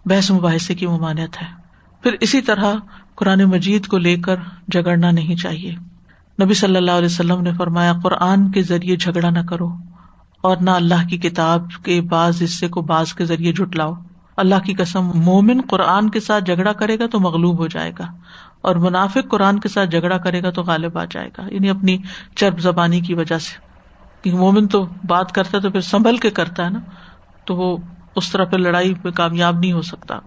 بحث 0.05 0.31
مباحثے 0.31 0.75
کی 0.75 0.87
ممانعت 0.87 1.41
ہے۔ 1.41 1.63
پھر 2.03 2.15
اسی 2.19 2.41
طرح 2.41 2.73
قرآن 3.15 3.43
مجید 3.43 3.87
کو 3.87 3.97
لے 3.97 4.15
کر 4.15 4.35
جگڑنا 4.67 5.11
نہیں 5.11 5.35
چاہیے۔ 5.35 5.75
نبی 6.43 6.53
صلی 6.53 6.75
اللہ 6.75 6.91
علیہ 6.91 7.05
وسلم 7.05 7.41
نے 7.41 7.51
فرمایا، 7.53 7.93
قرآن 8.03 8.51
کے 8.51 8.63
ذریعے 8.63 8.95
جھگڑا 8.95 9.29
نہ 9.29 9.39
کرو 9.49 9.69
اور 10.41 10.57
نہ 10.57 10.69
اللہ 10.69 11.07
کی 11.09 11.17
کتاب 11.17 11.67
کے 11.83 12.01
بعض 12.01 12.43
حصے 12.43 12.67
کو 12.67 12.81
بعض 12.81 13.13
کے 13.13 13.25
ذریعے 13.25 13.53
جٹلاؤ 13.53 13.93
اللہ 14.37 14.55
کی 14.65 14.73
قسم، 14.73 15.11
مومن 15.15 15.61
قرآن 15.69 16.09
کے 16.09 16.19
ساتھ 16.19 16.43
جھگڑا 16.43 16.73
کرے 16.73 16.99
گا 16.99 17.07
تو 17.07 17.19
مغلوب 17.19 17.59
ہو 17.59 17.67
جائے 17.67 17.91
گا 17.99 18.05
اور 18.61 18.75
منافق 18.75 19.31
قرآن 19.31 19.59
کے 19.59 19.69
ساتھ 19.69 19.89
جھگڑا 19.89 20.17
کرے 20.17 20.43
گا 20.43 20.49
تو 20.49 20.63
غالب 20.63 20.97
آ 20.97 21.05
جائے 21.05 21.29
گا۔ 21.37 21.53
یعنی 21.53 21.69
اپنی 21.69 21.97
چرب 22.35 22.59
زبانی 22.59 23.01
کی 23.01 23.13
وجہ 23.13 23.37
سے۔ 23.37 23.73
مومن 24.31 24.67
تو 24.67 24.85
بات 25.07 25.31
کرتا 25.31 25.57
ہے 25.57 25.61
تو 25.61 25.71
پھر 25.71 25.81
سنبھل 25.81 26.17
کے 26.17 26.29
کرتا 26.29 26.65
ہے 26.65 26.69
نا، 26.69 26.79
تو 27.45 27.55
وہ 27.55 27.77
اس 28.15 28.31
طرح 28.31 28.45
پھر 28.45 28.57
لڑائی 28.57 28.93
میں 29.03 29.11
کامیاب 29.11 29.59
نہیں 29.59 29.71
ہو 29.71 29.81
سکتا۔ 29.81 30.19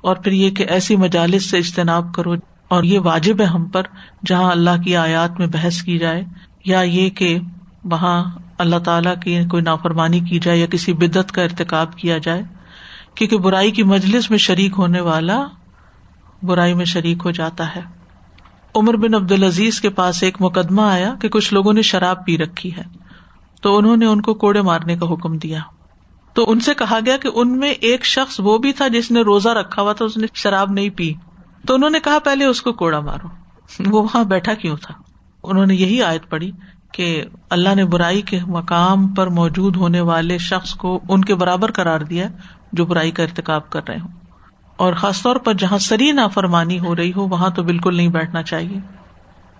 اور 0.00 0.16
پھر 0.16 0.32
یہ 0.32 0.50
کہ 0.50 0.64
ایسی 0.68 0.96
مجالس 0.96 1.50
سے 1.50 1.58
اجتناب 1.58 2.14
کرو 2.14 2.34
اور 2.68 2.82
یہ 2.82 2.98
واجب 2.98 3.40
ہے 3.40 3.46
ہم 3.46 3.64
پر 3.64 3.82
جہاں 4.26 4.50
اللہ 4.50 4.82
کی 4.84 4.96
آیات 4.96 5.38
میں 5.38 5.46
بحث 5.46 5.82
کی 5.82 5.98
جائے 5.98 6.24
یا 6.64 6.80
یہ 6.80 7.10
کہ 7.10 7.38
وہاں 7.84 8.24
اللہ 8.58 8.78
تعالیٰ 8.78 9.14
کی 9.20 9.38
کوئی 9.50 9.62
نافرمانی 9.62 10.20
کی 10.20 10.38
جائے 10.38 10.58
یا 10.58 10.66
کسی 10.66 10.92
بدت 10.92 11.32
کا 11.32 11.42
ارتقاب 11.42 11.96
کیا 11.96 12.18
جائے، 12.18 12.42
کیونکہ 13.14 13.38
برائی 13.38 13.70
کی 13.70 13.82
مجلس 13.82 14.30
میں 14.30 14.38
شریک 14.38 14.74
ہونے 14.78 15.00
والا 15.00 15.44
برائی 16.42 16.74
میں 16.74 16.84
شریک 16.84 17.22
ہو 17.24 17.30
جاتا 17.30 17.74
ہے۔ 17.76 17.80
عمر 18.74 18.96
بن 18.96 19.14
عبد 19.14 19.32
العزیز 19.32 19.80
کے 19.80 19.88
پاس 19.90 20.22
ایک 20.22 20.36
مقدمہ 20.40 20.82
آیا 20.82 21.14
کہ 21.20 21.28
کچھ 21.28 21.52
لوگوں 21.54 21.72
نے 21.72 21.82
شراب 21.82 22.24
پی 22.26 22.38
رکھی 22.38 22.76
ہے، 22.76 22.82
تو 23.62 23.76
انہوں 23.78 23.96
نے 23.96 24.06
ان 24.06 24.20
کو 24.20 24.34
کوڑے 24.34 24.62
مارنے 24.62 24.96
کا 24.96 25.12
حکم 25.12 25.36
دیا۔ 25.38 25.60
تو 26.34 26.50
ان 26.50 26.60
سے 26.60 26.74
کہا 26.74 26.98
گیا 27.06 27.16
کہ 27.16 27.28
ان 27.34 27.58
میں 27.58 27.70
ایک 27.70 28.06
شخص 28.06 28.40
وہ 28.40 28.58
بھی 28.58 28.72
تھا 28.72 28.88
جس 28.88 29.10
نے 29.10 29.20
روزہ 29.20 29.48
رکھا 29.48 29.82
ہوا 29.82 29.92
تھا، 29.92 30.04
اس 30.04 30.16
نے 30.16 30.26
شراب 30.34 30.70
نہیں 30.70 30.90
پی۔ 30.90 31.12
تو 31.66 31.74
انہوں 31.74 31.90
نے 31.90 32.00
کہا، 32.00 32.18
پہلے 32.18 32.44
اس 32.44 32.62
کو 32.62 32.72
کوڑا 32.72 33.00
مارو۔ 33.00 33.28
وہ 33.96 34.02
وہاں 34.02 34.24
بیٹھا 34.24 34.54
کیوں 34.54 34.76
تھا؟ 34.76 34.94
انہوں 35.42 35.66
نے 35.66 35.74
یہی 35.74 36.02
آیت 36.02 36.30
پڑھی 36.30 36.50
کہ 36.92 37.24
اللہ 37.50 37.74
نے 37.74 37.84
برائی 37.84 38.22
کے 38.22 38.38
مقام 38.46 39.08
پر 39.08 39.26
موجود 39.26 39.76
ہونے 39.76 40.00
والے 40.00 40.38
شخص 40.38 40.74
کو 40.74 41.00
ان 41.08 41.24
کے 41.24 41.34
برابر 41.34 41.70
قرار 41.70 42.00
دیا 42.00 42.28
جو 42.72 42.86
برائی 42.86 43.10
کا 43.10 43.22
ارتقاب 43.22 43.70
کر 43.70 43.80
رہے 43.88 43.98
ہوں۔ 44.00 44.08
اور 44.76 44.92
خاص 44.92 45.22
طور 45.22 45.36
پر 45.36 45.54
جہاں 45.54 45.78
سری 45.78 46.12
نافرمانی 46.12 46.78
ہو 46.78 46.96
رہی 46.96 47.12
ہو، 47.16 47.28
وہاں 47.28 47.50
تو 47.50 47.62
بالکل 47.62 47.96
نہیں 47.96 48.08
بیٹھنا 48.08 48.42
چاہیے۔ 48.42 48.78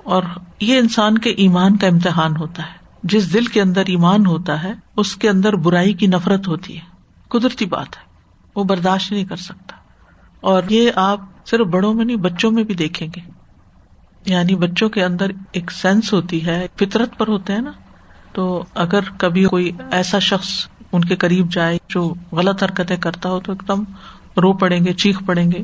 اور 0.05 0.23
یہ 0.61 0.79
انسان 0.79 1.19
کے 1.19 1.31
ایمان 1.31 1.77
کا 1.77 1.87
امتحان 1.87 2.37
ہوتا 2.37 2.62
ہے۔ 2.62 2.80
جس 3.02 3.33
دل 3.33 3.45
کے 3.45 3.62
اندر 3.62 3.83
ایمان 3.87 4.26
ہوتا 4.26 4.62
ہے، 4.62 4.73
اس 4.97 5.16
کے 5.16 5.28
اندر 5.28 5.52
برائی 5.52 5.92
کی 5.92 6.07
نفرت 6.07 6.49
ہوتی 6.49 6.76
ہے۔ 6.76 6.83
قدرتی 7.28 7.66
بات 7.66 7.97
ہے۔ 7.97 8.02
وہ 8.57 8.64
برداشت 8.64 9.12
نہیں 9.12 9.25
کر 9.25 9.37
سکتا۔ 9.37 9.76
اور 10.40 10.62
یہ 10.69 10.90
آپ 10.97 11.21
صرف 11.47 11.66
بڑوں 11.66 11.95
میں 11.95 12.04
نہیں، 12.04 12.16
بچوں 12.16 12.50
میں 12.50 12.64
بھی 12.64 12.75
دیکھیں 12.75 13.09
گے۔ 13.16 13.31
یعنی 14.27 14.55
بچوں 14.55 14.88
کے 14.88 15.05
اندر 15.05 15.27
ایک 15.53 15.72
سینس 15.72 16.12
ہوتی 16.12 16.46
ہے، 16.46 16.66
فطرت 16.77 17.18
پر 17.18 17.29
ہوتے 17.29 17.53
ہیں 17.53 17.61
نا۔ 17.61 17.72
تو 18.33 18.64
اگر 18.75 19.01
کبھی 19.18 19.44
کوئی 19.44 19.72
ایسا 19.90 20.18
شخص 20.18 20.68
ان 20.92 21.01
کے 21.01 21.16
قریب 21.16 21.53
جائے 21.53 21.79
جو 21.88 22.14
غلط 22.33 22.62
حرکتیں 22.62 22.96
کرتا 22.96 23.29
ہو، 23.29 23.40
تو 23.40 23.53
ایک 23.53 23.68
دم 23.68 23.83
رو 24.40 24.53
پڑیں 24.53 24.85
گے، 24.85 24.92
چیخ 24.92 25.22
پڑیں 25.27 25.53
گے، 25.53 25.62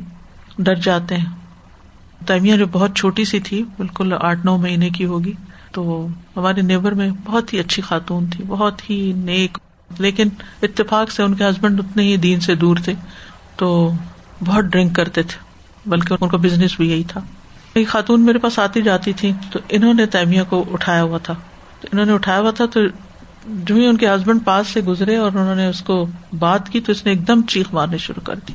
ڈر 0.59 0.75
جاتے 0.75 1.17
ہیں۔ 1.17 1.35
تیمیا 2.27 2.55
جو 2.55 2.65
بہت 2.71 2.95
چھوٹی 2.95 3.25
سی 3.25 3.39
تھی، 3.39 3.63
بالکل 3.63 4.13
آٹھ 4.21 4.39
نو 4.45 4.57
مہینے 4.57 4.89
کی 4.89 5.05
ہوگی۔ 5.05 5.33
تو 5.71 6.07
ہمارے 6.37 6.61
نیبر 6.61 6.91
میں 6.91 7.09
بہت 7.25 7.53
ہی 7.53 7.59
اچھی 7.59 7.81
خاتون 7.81 8.25
تھی، 8.25 8.43
بہت 8.47 8.89
ہی 8.89 9.13
نیک۔ 9.15 9.57
لیکن 9.99 10.27
اتفاق 10.61 11.11
سے 11.11 11.23
ان 11.23 11.33
کے 11.33 11.43
ہسبینڈ 11.43 11.79
اتنے 11.79 12.03
ہی 12.03 12.17
دین 12.17 12.39
سے 12.39 12.55
دور 12.55 12.75
تھے، 12.83 12.93
تو 13.55 13.91
بہت 14.45 14.63
ڈرنک 14.63 14.95
کرتے 14.95 15.23
تھے، 15.23 15.37
بلکہ 15.89 16.15
ان 16.21 16.29
کا 16.29 16.37
بزنس 16.37 16.77
بھی 16.77 16.89
یہی 16.89 17.03
تھا۔ 17.03 17.21
ایک 17.73 17.87
خاتون 17.87 18.21
میرے 18.21 18.39
پاس 18.39 18.59
آتی 18.59 18.81
جاتی 18.81 19.13
تھی، 19.13 19.31
تو 19.51 19.59
انہوں 19.69 19.93
نے 19.93 20.05
تیمیا 20.05 20.43
کو 20.43 20.65
اٹھایا 20.71 21.03
ہوا 21.03 21.17
تھا۔ 21.17 21.33
تو 21.81 21.87
انہوں 21.91 22.05
نے 22.05 22.13
اٹھایا 22.13 22.39
ہوا 22.39 22.51
تھا، 22.51 22.65
تو 22.65 22.79
جو 23.45 23.75
ہی 23.75 23.85
ان 23.85 23.97
کے 23.97 24.09
ہسبینڈ 24.09 24.45
پاس 24.45 24.67
سے 24.67 24.81
گزرے 24.81 25.15
اور 25.15 25.31
انہوں 25.31 25.55
نے 25.55 25.67
اس 25.67 25.81
کو 25.81 26.05
بات 26.39 26.69
کی، 26.69 26.81
تو 26.81 26.91
اس 26.91 27.05
نے 27.05 27.11
ایک 27.11 27.27
دم 27.27 27.41
چیخ 27.41 27.73
مارنے 27.73 27.97
شروع 27.97 28.25
کر 28.25 28.35
دی۔ 28.35 28.53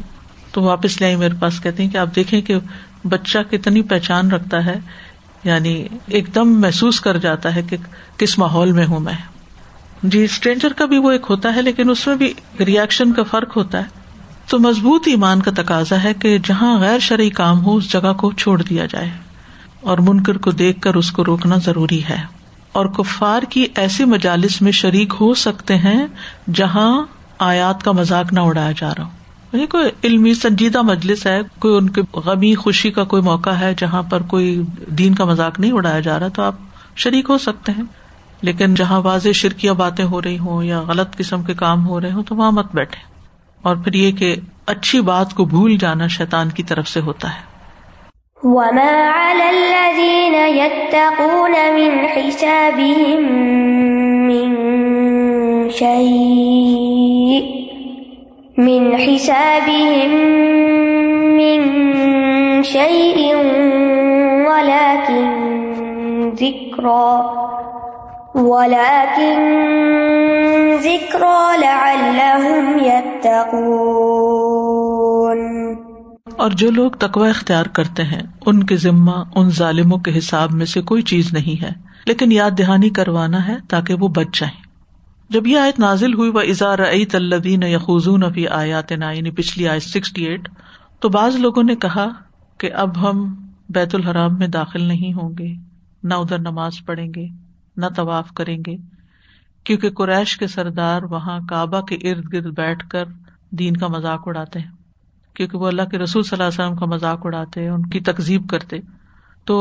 تو 0.52 0.62
واپس 0.62 1.00
لے 1.00 1.06
آئی 1.06 1.16
میرے 1.16 1.34
پاس، 1.40 1.60
کہتے 1.60 1.82
ہیں 1.82 1.90
کہ 1.90 1.96
آپ 1.96 2.16
دیکھیں 2.16 2.42
کہ 2.42 2.54
بچہ 3.04 3.38
کتنی 3.50 3.82
پہچان 3.82 4.30
رکھتا 4.30 4.64
ہے۔ 4.66 4.80
یعنی 5.44 5.86
ایک 6.06 6.34
دم 6.34 6.60
محسوس 6.60 7.00
کر 7.00 7.16
جاتا 7.16 7.54
ہے 7.54 7.62
کہ 7.62 7.76
کس 8.16 8.38
ماحول 8.38 8.72
میں 8.72 8.86
ہوں 8.86 9.00
میں۔ 9.00 9.12
جی 10.02 10.24
اسٹرینجر 10.24 10.72
کا 10.72 10.84
بھی 10.84 10.98
وہ 10.98 11.10
ایک 11.10 11.26
ہوتا 11.30 11.54
ہے، 11.56 11.62
لیکن 11.62 11.90
اس 11.90 12.06
میں 12.06 12.16
بھی 12.16 12.34
ریئیکشن 12.60 13.12
کا 13.12 13.22
فرق 13.22 13.56
ہوتا 13.56 13.78
ہے۔ 13.78 13.84
تو 14.48 14.58
مضبوط 14.58 15.02
ایمان 15.06 15.42
کا 15.42 15.50
تقاضا 15.56 16.02
ہے 16.02 16.14
کہ 16.14 16.38
جہاں 16.38 16.78
غیر 16.78 16.98
شرعی 16.98 17.30
کام 17.30 17.64
ہو، 17.64 17.76
اس 17.76 17.92
جگہ 17.92 18.12
کو 18.12 18.32
چھوڑ 18.32 18.62
دیا 18.62 18.86
جائے۔ 18.86 19.10
اور 19.80 19.98
منکر 19.98 20.38
کو 20.38 20.50
دیکھ 20.50 20.80
کر 20.80 20.94
اس 20.94 21.12
کو 21.12 21.24
روکنا 21.24 21.56
ضروری 21.64 22.04
ہے۔ 22.08 22.22
اور 22.72 22.86
کفار 22.86 23.42
کی 23.42 23.66
ایسی 23.74 24.04
مجالس 24.04 24.62
میں 24.62 24.72
شریک 24.72 25.14
ہو 25.20 25.34
سکتے 25.34 25.76
ہیں 25.76 26.06
جہاں 26.54 27.06
آیات 27.38 27.82
کا 27.82 27.92
مذاق 27.92 28.32
نہ 28.32 28.40
اڑایا 28.40 28.72
جا 28.76 28.90
رہا 28.98 29.04
ہو۔ 29.04 29.10
یعنی 29.52 29.66
کوئی 29.66 29.90
علمی 30.04 30.34
سنجیدہ 30.34 30.82
مجلس 30.82 31.26
ہے، 31.26 31.40
کوئی 31.58 31.76
ان 31.76 31.90
کے 31.90 32.00
غمی 32.14 32.54
خوشی 32.54 32.90
کا 32.90 33.04
کوئی 33.04 33.22
موقع 33.22 33.50
ہے 33.50 33.74
جہاں 33.78 34.02
پر 34.02 34.22
کوئی 34.22 34.62
دین 34.86 35.14
کا 35.14 35.24
مذاق 35.24 35.60
نہیں 35.60 35.72
اڑایا 35.72 36.00
جا 36.00 36.20
رہا، 36.20 36.28
تو 36.28 36.42
آپ 36.42 36.54
شریک 36.96 37.26
ہو 37.30 37.38
سکتے 37.38 37.72
ہیں۔ 37.72 37.84
لیکن 38.42 38.74
جہاں 38.74 39.00
واضح 39.00 39.28
شرکیاں 39.34 39.74
باتیں 39.74 40.04
ہو 40.04 40.22
رہی 40.22 40.38
ہوں 40.38 40.64
یا 40.64 40.80
غلط 40.80 41.16
قسم 41.16 41.42
کے 41.42 41.54
کام 41.54 41.86
ہو 41.86 42.00
رہے 42.00 42.12
ہوں، 42.12 42.22
تو 42.22 42.34
وہاں 42.34 42.52
مت 42.52 42.66
بیٹھے 42.74 43.00
اور 43.62 43.76
پھر 43.76 43.94
یہ 43.94 44.12
کہ 44.12 44.36
اچھی 44.66 45.00
بات 45.00 45.34
کو 45.34 45.44
بھول 45.44 45.76
جانا 45.76 46.06
شیطان 46.06 46.48
کی 46.48 46.62
طرف 46.62 46.88
سے 46.88 47.00
ہوتا 47.00 47.28
ہے۔ 47.28 47.52
وما 48.42 49.10
على 49.14 49.48
الذين 49.48 50.34
يتقون 50.34 51.52
من 51.74 52.04
حسابهم 52.16 53.22
من 54.26 54.54
شيء 55.78 57.71
من 58.62 58.94
حسابهم 58.94 60.10
من 61.36 61.82
شيء 62.62 63.36
ولكن 64.48 65.42
ذكرى 66.40 67.20
ولكن 68.34 69.38
ذكرى 70.82 71.60
لعلهم 71.60 72.84
يتقون۔ 72.84 73.72
اور 76.36 76.50
جو 76.50 76.70
لوگ 76.70 76.90
تقوی 76.90 77.30
اختیار 77.30 77.66
کرتے 77.66 78.02
ہیں، 78.02 78.22
ان 78.46 78.64
کے 78.64 78.76
ذمہ، 78.76 79.24
ان 79.34 79.50
ظالموں 79.50 79.98
کے 79.98 80.18
حساب 80.18 80.52
میں 80.52 80.66
سے 80.66 80.80
کوئی 80.80 81.02
چیز 81.02 81.32
نہیں 81.32 81.62
ہے۔ 81.62 81.70
لیکن 82.06 82.32
یاد 82.32 82.50
دہانی 82.58 82.90
کروانا 82.90 83.48
ہے 83.48 83.56
تاکہ 83.70 83.94
وہ 83.94 84.08
بچ 84.08 84.40
جائیں۔ 84.40 84.61
جب 85.32 85.46
یہ 85.46 85.58
آیت 85.58 85.78
نازل 85.80 86.14
ہوئی 86.14 86.30
وہ 86.30 86.40
اظہار 86.40 86.78
عید 86.90 87.14
الدین 87.14 87.62
یخوزون 87.62 88.22
ابھی 88.22 88.48
آیات 88.48 88.92
نا 88.92 89.10
یعنی 89.10 89.30
پچھلی 89.30 89.68
آیت 89.68 89.82
سکسٹی 89.82 90.24
ایٹ 90.24 90.48
تو 91.00 91.08
بعض 91.08 91.36
لوگوں 91.36 91.62
نے 91.62 91.76
کہا 91.76 92.06
کہ 92.58 92.72
اب 92.72 93.00
ہم 93.02 93.22
بیت 93.68 93.94
الحرام 93.94 94.38
میں 94.38 94.46
داخل 94.46 94.82
نہیں 94.82 95.12
ہوں 95.12 95.30
گے، 95.38 95.52
نہ 96.02 96.14
ادھر 96.14 96.38
نماز 96.38 96.84
پڑھیں 96.86 97.06
گے، 97.16 97.26
نہ 97.76 97.86
طواف 97.96 98.32
کریں 98.32 98.56
گے، 98.66 98.76
کیونکہ 99.66 99.90
قریش 99.90 100.36
کے 100.36 100.46
سردار 100.46 101.02
وہاں 101.02 101.38
کعبہ 101.48 101.80
کے 101.80 101.96
ارد 102.02 102.32
گرد 102.32 102.46
بیٹھ 102.46 102.88
کر 102.88 103.04
دین 103.50 103.76
کا 103.76 103.88
مذاق 103.88 104.28
اڑاتے 104.28 104.58
ہیں، 104.58 104.70
کیونکہ 105.36 105.58
وہ 105.58 105.66
اللہ 105.66 105.82
کے 105.82 105.98
رسول 105.98 106.22
صلی 106.22 106.36
اللہ 106.36 106.48
علیہ 106.48 106.60
وسلم 106.60 106.78
کا 106.78 106.86
مذاق 106.86 107.26
اڑاتے 107.26 107.68
ان 107.68 107.86
کی 107.86 108.00
تقزیب 108.00 108.48
کرتے 108.50 108.76
تو 109.46 109.58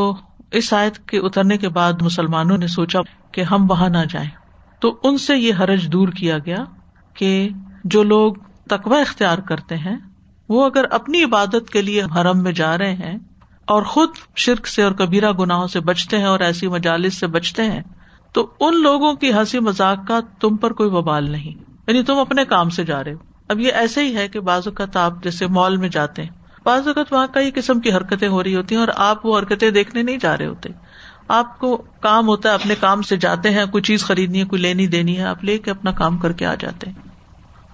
اس 0.51 0.73
آیت 0.73 0.97
کے 1.07 1.17
اترنے 1.17 1.57
کے 1.57 1.69
بعد 1.69 2.01
مسلمانوں 2.01 2.57
نے 2.57 2.67
سوچا 2.67 2.99
کہ 3.31 3.41
ہم 3.41 3.69
وہاں 3.69 3.89
نہ 3.89 4.05
جائیں۔ 4.09 4.29
تو 4.81 4.99
ان 5.03 5.17
سے 5.17 5.37
یہ 5.37 5.53
حرج 5.59 5.91
دور 5.91 6.07
کیا 6.07 6.37
گیا 6.37 6.63
کہ 7.13 7.49
جو 7.83 8.03
لوگ 8.03 8.33
تقوی 8.69 9.01
اختیار 9.01 9.37
کرتے 9.37 9.77
ہیں، 9.77 9.97
وہ 10.49 10.65
اگر 10.65 10.85
اپنی 10.91 11.23
عبادت 11.23 11.69
کے 11.73 11.81
لیے 11.81 12.03
حرم 12.03 12.43
میں 12.43 12.51
جا 12.51 12.77
رہے 12.77 12.93
ہیں 12.93 13.17
اور 13.65 13.83
خود 13.83 14.09
شرک 14.35 14.67
سے 14.67 14.83
اور 14.83 14.91
کبیرہ 14.91 15.31
گناہوں 15.31 15.67
سے 15.67 15.79
بچتے 15.79 16.17
ہیں 16.17 16.25
اور 16.25 16.39
ایسی 16.39 16.67
مجالس 16.67 17.17
سے 17.17 17.27
بچتے 17.27 17.63
ہیں، 17.63 17.81
تو 18.33 18.49
ان 18.59 18.81
لوگوں 18.81 19.13
کی 19.13 19.33
ہنسی 19.33 19.59
مذاق 19.59 20.07
کا 20.07 20.19
تم 20.39 20.57
پر 20.57 20.73
کوئی 20.73 20.89
وبال 20.89 21.31
نہیں۔ 21.31 21.71
یعنی 21.87 22.03
تم 22.03 22.19
اپنے 22.19 22.45
کام 22.45 22.69
سے 22.69 22.83
جا 22.83 23.03
رہے 23.03 23.13
ہو۔ 23.13 23.17
اب 23.47 23.59
یہ 23.59 23.71
ایسے 23.71 24.03
ہی 24.03 24.15
ہے 24.15 24.27
کہ 24.27 24.39
بعض 24.39 24.61
اوقات 24.65 24.97
آپ 24.97 25.23
جیسے 25.23 25.47
مال 25.47 25.77
میں 25.77 25.89
جاتے 25.89 26.23
ہیں، 26.23 26.29
بعض 26.63 26.87
اوقات 26.87 27.13
وہاں 27.13 27.27
کئی 27.33 27.51
قسم 27.51 27.79
کی 27.79 27.91
حرکتیں 27.91 28.27
ہو 28.27 28.43
رہی 28.43 28.55
ہوتی 28.55 28.75
ہیں 28.75 28.79
اور 28.79 28.91
آپ 28.95 29.25
وہ 29.25 29.39
حرکتیں 29.39 29.71
دیکھنے 29.71 30.01
نہیں 30.01 30.17
جا 30.17 30.37
رہے 30.37 30.45
ہوتے۔ 30.45 30.69
آپ 31.31 31.59
کو 31.59 31.77
کام 31.99 32.27
ہوتا 32.27 32.49
ہے، 32.49 32.53
اپنے 32.53 32.75
کام 32.79 33.01
سے 33.01 33.17
جاتے 33.17 33.49
ہیں، 33.49 33.65
کوئی 33.65 33.81
چیز 33.81 34.03
خریدنی 34.03 34.39
ہے، 34.39 34.45
کوئی 34.45 34.61
لینی 34.61 34.87
دینی 34.87 35.17
ہے، 35.17 35.23
آپ 35.23 35.43
لے 35.43 35.57
کے 35.57 35.71
اپنا 35.71 35.91
کام 35.91 36.17
کر 36.17 36.31
کے 36.31 36.45
آ 36.45 36.55
جاتے 36.55 36.89
ہیں۔ 36.89 37.09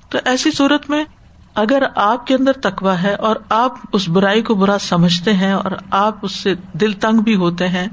تو 0.10 0.18
ایسی 0.26 0.52
صورت 0.52 0.90
میں 0.90 1.04
اگر 1.56 1.84
آپ 1.96 2.28
کے 2.28 2.36
اندر 2.36 2.52
تکوا 2.54 3.04
ہے 3.04 3.14
اور 3.14 3.36
آپ 3.50 3.76
اس 3.94 4.10
برائی 4.10 4.42
کو 4.42 4.56
برا 4.56 4.78
سمجھتے 4.80 5.34
ہیں 5.34 5.52
اور 5.52 5.72
آپ 5.92 6.16
اس 6.22 6.32
سے 6.32 6.54
دل 6.74 6.94
تنگ 6.94 7.20
بھی 7.20 7.36
ہوتے 7.36 7.68
ہیں 7.68 7.88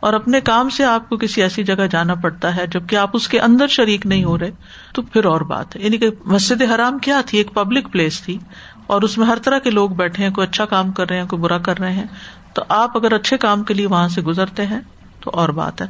اور 0.00 0.12
اپنے 0.12 0.40
کام 0.40 0.68
سے 0.68 0.84
آپ 0.84 1.08
کو 1.08 1.16
کسی 1.16 1.42
ایسی 1.42 1.64
جگہ 1.64 1.86
جانا 1.90 2.14
پڑتا 2.14 2.56
ہے 2.56 2.66
جبکہ 2.66 2.96
آپ 2.96 3.10
اس 3.12 3.28
کے 3.28 3.40
اندر 3.40 3.66
شریک 3.66 4.06
نہیں 4.06 4.24
ہو 4.24 4.38
رہے، 4.38 4.50
تو 4.94 5.02
پھر 5.02 5.24
اور 5.24 5.40
بات 5.40 5.76
ہے۔ 5.76 5.82
یعنی 5.82 5.96
کہ 5.96 6.10
مسجد 6.24 6.62
حرام 6.74 6.98
کیا 6.98 7.20
تھی؟ 7.26 7.38
ایک 7.38 7.54
پبلک 7.54 7.92
پلیس 7.92 8.22
تھی 8.22 8.38
اور 8.86 9.02
اس 9.02 9.18
میں 9.18 9.26
ہر 9.26 9.38
طرح 9.38 9.58
کے 9.58 9.70
لوگ 9.70 9.90
بیٹھے 9.90 10.24
ہیں، 10.24 10.30
کوئی 10.30 10.46
اچھا 10.46 10.64
کام 10.64 10.92
کر 10.92 11.08
رہے 11.08 11.20
ہیں، 11.20 11.26
کوئی 11.26 11.42
برا 11.42 11.58
کر 11.58 11.78
رہے 11.78 11.92
ہیں۔ 11.92 12.06
تو 12.54 12.62
آپ 12.68 12.96
اگر 12.96 13.12
اچھے 13.12 13.38
کام 13.38 13.62
کے 13.62 13.74
لیے 13.74 13.86
وہاں 13.86 14.08
سے 14.08 14.22
گزرتے 14.22 14.66
ہیں 14.66 14.80
تو 15.20 15.30
اور 15.34 15.48
بات 15.48 15.82
ہے۔ 15.82 15.86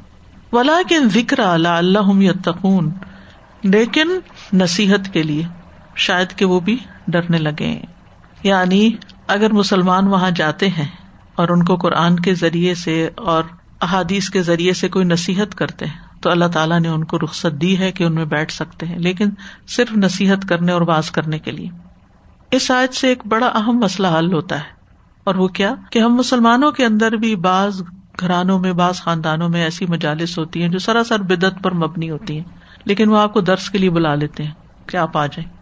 ولا 0.53 0.81
کے 0.89 0.99
ذکر 1.05 1.39
اللہ 1.39 2.23
یتقون 2.23 2.91
لیکن 3.63 4.09
نصیحت 4.53 5.13
کے 5.13 5.23
لیے 5.23 5.43
شاید 5.97 6.31
کہ 6.37 6.45
وہ 6.45 6.61
بھی 6.61 6.79
ڈرنے 7.09 7.39
لگے۔ 7.39 7.81
یعنی 8.43 8.91
اگر 9.27 9.53
مسلمان 9.53 10.07
وہاں 10.07 10.31
جاتے 10.31 10.69
ہیں 10.69 10.89
اور 11.35 11.49
ان 11.49 11.65
کو 11.65 11.77
قرآن 11.77 12.17
کے 12.17 12.35
ذریعے 12.35 12.75
سے 12.75 13.11
اور 13.17 13.43
احادیث 13.81 14.31
کے 14.31 14.43
ذریعے 14.43 14.73
سے 14.73 14.89
کوئی 14.89 15.05
نصیحت 15.05 15.55
کرتے 15.55 15.87
ہیں، 15.87 15.99
تو 16.21 16.31
اللہ 16.31 16.45
تعالیٰ 16.45 16.81
نے 16.81 16.89
ان 16.89 17.05
کو 17.05 17.19
رخصت 17.19 17.61
دی 17.61 17.79
ہے 17.79 17.93
کہ 17.93 18.05
ان 18.05 18.15
میں 18.15 18.25
بیٹھ 18.25 18.53
سکتے 18.53 18.87
ہیں۔ 18.87 18.99
لیکن 18.99 19.29
صرف 19.69 19.97
نصیحت 19.97 20.49
کرنے 20.49 20.73
اور 20.73 20.81
باز 20.81 21.11
کرنے 21.11 21.39
کے 21.39 21.51
لیے۔ 21.51 21.69
اس 22.51 22.71
آیت 22.71 22.95
سے 22.95 23.09
ایک 23.09 23.27
بڑا 23.27 23.47
اہم 23.47 23.79
مسئلہ 23.79 24.09
حل 24.19 24.33
ہوتا 24.33 24.57
ہے۔ 24.57 24.79
اور 25.25 25.35
وہ 25.35 25.49
کیا؟ 25.49 25.75
کہ 25.91 25.99
ہم 25.99 26.15
مسلمانوں 26.15 26.73
کے 26.73 26.85
اندر 26.85 27.13
بھی 27.13 27.37
بعض 27.37 27.83
گھرانوں 28.21 28.59
میں، 28.59 28.73
بعض 28.73 29.01
خاندانوں 29.01 29.49
میں 29.49 29.65
ایسی 29.65 29.87
مجالس 29.87 30.39
ہوتی 30.39 30.63
ہیں 30.63 30.69
جو 30.69 30.79
سراسر 30.79 31.23
بدت 31.23 31.63
پر 31.63 31.75
مبنی 31.75 32.11
ہوتی 32.11 32.37
ہیں، 32.37 32.45
لیکن 32.85 33.09
وہ 33.09 33.19
آپ 33.19 33.33
کو 33.33 33.41
درس 33.41 33.71
کے 33.71 33.79
لیے 33.79 33.91
بلا 33.91 34.15
لیتے 34.15 34.43
ہیں 34.43 34.51
کہ 34.87 34.97
آپ 34.97 35.17
آ 35.17 35.27
جائیں۔ 35.27 35.53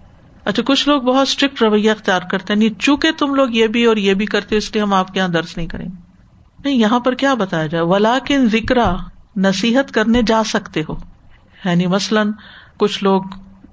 اچھا 0.44 0.62
کچھ 0.66 0.88
لوگ 0.88 1.02
بہت 1.02 1.28
اسٹرکٹ 1.28 1.62
رویہ 1.62 1.90
اختیار 1.90 2.20
کرتے 2.30 2.52
ہیں، 2.52 2.58
نہیں، 2.58 2.80
چونکہ 2.80 3.10
تم 3.18 3.34
لوگ 3.34 3.48
یہ 3.50 3.66
بھی 3.66 3.84
اور 3.84 3.96
یہ 3.96 4.14
بھی 4.14 4.26
کرتے 4.26 4.56
اس 4.56 4.72
لیے 4.72 4.82
ہم 4.82 4.94
آپ 4.94 5.14
کے 5.14 5.20
یہاں 5.20 5.28
درس 5.28 5.56
نہیں 5.56 5.66
کریں 5.66 5.86
گے۔ 5.86 6.00
نہیں، 6.64 6.74
یہاں 6.74 7.00
پر 7.00 7.14
کیا 7.14 7.34
بتایا 7.34 7.66
جائے؟ 7.66 7.84
ولا 7.84 8.18
کن 8.26 8.48
ذکر 8.48 8.78
نصیحت 9.36 9.92
کرنے 9.92 10.22
جا 10.26 10.42
سکتے 10.44 10.82
ہو۔ 10.88 10.94
یعنی 11.64 11.86
مثلاً 11.86 12.32
کچھ 12.76 13.04
لوگ 13.04 13.22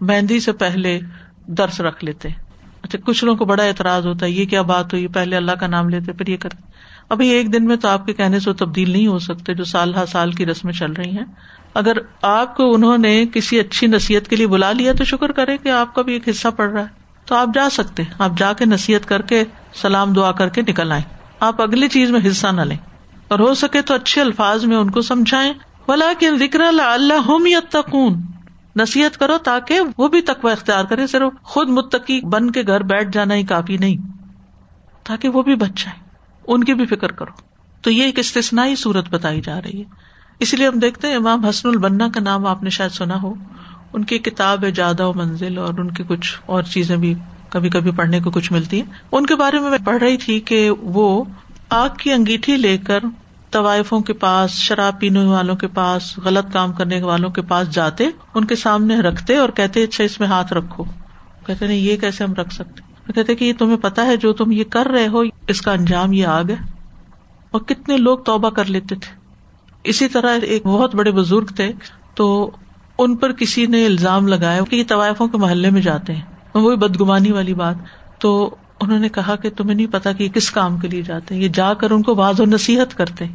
مہندی 0.02 0.40
سے 0.40 0.52
پہلے 0.52 1.00
درس 1.48 1.82
رکھ 1.82 2.06
لیتے 2.06 2.30
اچھا 2.82 3.00
کچھ 3.06 3.24
لوگوں 3.24 3.38
کو 3.38 3.46
بڑا 3.46 3.64
اعتراض 3.64 4.08
ہوتا 4.08 4.26
ہے، 4.26 4.32
یہ 4.32 4.46
کیا 4.46 4.62
بات 4.62 4.94
ہوئی؟ 4.94 5.08
پہلے 5.08 5.36
اللہ 5.36 5.52
کا 5.52 5.68
نام 5.68 5.90
لیتے، 5.90 6.14
پھر 6.14 6.28
یہ 6.28 6.38
کرتے۔ 6.38 6.73
ابھی 7.14 7.30
ایک 7.30 7.54
دن 7.54 7.66
میں 7.66 7.76
تو 7.76 7.88
آپ 7.88 8.06
کے 8.06 8.14
کہنے 8.14 8.40
سے 8.40 8.54
تبدیل 8.54 8.92
نہیں 8.92 9.08
ہو 9.08 9.20
سکتے 9.20 9.54
جو 9.54 9.64
سال 9.64 9.96
ہر 9.96 10.06
سال 10.06 10.32
کی 10.32 10.46
رسمیں 10.46 10.74
چل 10.74 10.92
رہی 10.94 11.12
ہیں۔ 11.12 11.26
اگر 11.74 11.98
آپ 12.22 12.58
کو 12.58 12.74
انہوں 12.74 12.98
نے 12.98 13.26
کسی 13.34 13.60
اچھی 13.60 13.88
نصیحت 13.88 14.28
کے 14.28 14.36
لیے 14.36 14.48
بلا 14.48 14.72
لیا 14.72 14.94
تو 14.94 15.04
شکر 15.04 15.32
کرے 15.32 15.58
کہ 15.58 15.70
آپ 15.70 15.96
کا 15.96 16.02
بھی 16.02 16.14
ایک 16.14 16.30
حصہ 16.30 16.48
پڑ 16.56 16.70
رہا 16.70 16.82
ہے۔ 16.82 16.86
تو 17.26 17.36
آپ 17.36 17.48
جا 17.54 17.70
سکتے 17.70 18.04
آپ 18.20 18.32
جا 18.38 18.54
کے 18.54 18.66
نصیحت 18.66 19.08
کر 19.08 19.22
کے 19.22 19.44
سلام 19.74 20.14
دعا 20.14 20.32
کر 20.32 20.50
کے 20.50 20.62
نکل 20.62 20.92
آئے 20.92 21.02
آپ 21.40 21.62
اگلی 21.62 21.88
چیز 21.88 22.12
میں 22.12 22.20
حصہ 22.28 22.48
نہ 22.48 22.62
لیں۔ 22.62 22.78
اور 23.28 23.40
ہو 23.40 23.54
سکے 23.54 23.82
تو 23.82 23.94
اچھے 23.94 24.22
الفاظ 24.22 24.66
میں 24.66 24.78
ان 24.78 24.92
کو 24.92 25.02
سمجھائیں۔ 25.02 25.54
بلا 25.88 26.12
کہ 26.20 26.30
ذکر 26.40 26.60
اللہ 26.60 27.14
ہم 27.14 27.48
نصیحت 28.76 29.18
کرو 29.18 29.38
تاکہ 29.38 29.80
وہ 29.98 30.08
بھی 30.08 30.22
تقوی 30.22 30.52
اختیار 30.52 30.86
کرے 30.86 31.08
صرف 31.08 31.44
خود 31.44 31.70
متقی 31.70 32.22
بن 32.22 32.52
کے 32.52 32.64
گھر 32.68 32.84
بیٹھ 32.84 33.10
جانا 33.12 33.36
ہی 33.36 33.44
کافی 33.44 33.78
نہیں۔ 33.78 33.98
تاکہ 35.04 35.30
وہ 35.30 35.42
بھی 35.42 35.56
بچ 35.56 35.86
جائے 35.86 36.03
ان 36.48 36.64
کی 36.64 36.74
بھی 36.74 36.86
فکر 36.86 37.12
کرو۔ 37.12 37.32
تو 37.82 37.92
یہ 37.92 38.04
ایک 38.04 38.20
استثنائی 38.20 38.76
صورت 38.76 39.10
بتائی 39.10 39.42
جا 39.42 39.62
رہی 39.62 39.80
ہے۔ 39.80 39.84
اس 40.40 40.54
لیے 40.54 40.68
ہم 40.68 40.80
دیکھتے 40.80 41.08
ہیں 41.08 41.16
امام 41.16 41.46
حسن 41.46 41.70
البنا 41.70 42.08
کا 42.14 42.20
نام 42.20 42.46
آپ 42.46 42.64
نے 42.64 42.70
شاید 42.70 42.92
سنا 42.92 43.22
ہو۔ 43.22 43.34
ان 43.94 44.04
کی 44.04 44.18
کتاب 44.18 44.64
ہے 44.64 44.72
جادہ 44.72 45.04
و 45.04 45.14
منزل 45.14 45.58
اور 45.58 45.74
ان 45.78 45.92
کی 45.92 46.04
کچھ 46.08 46.42
اور 46.46 46.64
چیزیں 46.64 46.98
بھی 46.98 47.14
کبھی 47.50 47.70
کبھی 47.70 47.92
پڑھنے 47.92 48.20
کو 48.20 48.32
کچھ 48.32 48.52
ملتی 48.52 48.82
ہیں۔ 48.82 48.94
ان 49.12 49.26
کے 49.26 49.36
بارے 49.36 49.60
میں 49.60 49.70
میں 49.70 49.78
پڑھ 49.86 50.04
رہی 50.04 50.18
تھی 50.18 50.40
کہ 50.40 50.70
وہ 50.70 51.24
آگ 51.70 51.90
کی 51.98 52.12
انگیٹھی 52.12 52.58
لے 52.58 52.78
کر 52.78 53.00
طوائفوں 53.52 54.00
کے 54.00 54.14
پاس، 54.14 54.52
شراب 54.52 55.00
پینے 55.00 55.24
والوں 55.24 55.56
کے 55.56 55.68
پاس، 55.68 56.18
غلط 56.18 56.54
کام 56.54 56.74
کرنے 56.74 57.02
والوں 57.02 57.30
کے 57.30 57.42
پاس 57.42 57.72
جاتے، 57.72 58.08
ان 58.34 58.46
کے 58.46 58.56
سامنے 58.56 59.00
رکھتے 59.00 59.38
اور 59.38 59.50
کہتے 59.50 59.84
اچھا 59.84 60.04
اس 60.04 60.20
میں 60.20 60.28
ہاتھ 60.28 60.54
رکھو۔ 60.54 60.84
کہتے، 61.46 61.68
نہیں، 61.68 61.78
یہ 61.78 61.98
کیسے 61.98 62.24
ہم 62.24 62.34
رکھ 62.34 62.54
سکتے؟ 62.54 62.93
کہتے 63.12 63.36
کہ 63.36 63.46
یہ 63.46 63.54
تمہیں 63.58 63.78
پتا 63.78 64.06
ہے 64.06 64.18
جو 64.18 64.34
تم 64.34 64.52
یہ 64.52 64.64
کر 64.64 64.88
رہے 64.88 65.08
ہو، 65.08 65.22
اس 65.48 65.62
کا 65.62 65.72
انجام 65.72 66.14
یہ 66.14 66.26
آگ 66.26 66.44
ہے۔ 66.50 66.56
اور 67.52 67.62
کتنے 67.62 67.98
لوگ 67.98 68.18
توبہ 68.18 68.50
کر 68.50 68.66
لیتے 68.66 68.96
تھے۔ 68.96 69.20
اسی 69.84 70.08
طرح 70.08 70.38
ایک 70.42 70.66
بہت 70.66 70.96
بڑے 70.96 71.12
بزرگ 71.12 71.46
تھے، 71.46 71.72
تو 72.16 72.52
ان 72.98 73.16
پر 73.16 73.32
کسی 73.32 73.66
نے 73.66 73.86
الزام 73.86 74.28
لگایا 74.28 74.62
کہ 74.70 74.76
یہ 74.76 74.84
طوائفوں 74.88 75.28
کے 75.28 75.38
محلے 75.38 75.70
میں 75.70 75.82
جاتے 75.82 76.14
ہیں۔ 76.14 76.22
وہی 76.56 76.76
بدگمانی 76.76 77.32
والی 77.32 77.54
بات۔ 77.54 77.76
تو 78.20 78.56
انہوں 78.82 79.00
نے 79.00 79.10
کہا 79.10 79.36
کہ 79.36 79.50
تمہیں 79.50 79.76
نہیں 79.76 79.88
پتا 79.88 80.12
کہ 80.12 80.24
یہ 80.24 80.30
کس 80.30 80.52
کام 80.52 80.78
کے 80.78 80.88
لیے 80.88 81.02
جاتے 81.02 81.36
ہیں۔ 81.36 81.42
یہ 81.42 81.48
جا 81.48 81.74
کر 81.74 81.92
ان 81.92 82.02
کو 82.02 82.16
باز 82.16 82.40
و 82.40 82.46
نصیحت 82.46 82.98
کرتے 82.98 83.26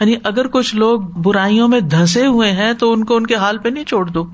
یعنی 0.00 0.14
اگر 0.24 0.46
کچھ 0.48 0.76
لوگ 0.76 1.00
برائیوں 1.00 1.68
میں 1.68 1.80
دھسے 1.80 2.26
ہوئے 2.26 2.52
ہیں، 2.52 2.72
تو 2.72 2.92
ان 2.92 3.04
کو 3.04 3.16
ان 3.16 3.26
کے 3.26 3.34
حال 3.34 3.58
پہ 3.58 3.68
نہیں 3.68 3.84
چھوڑ 3.84 4.06
دو۔ 4.06 4.24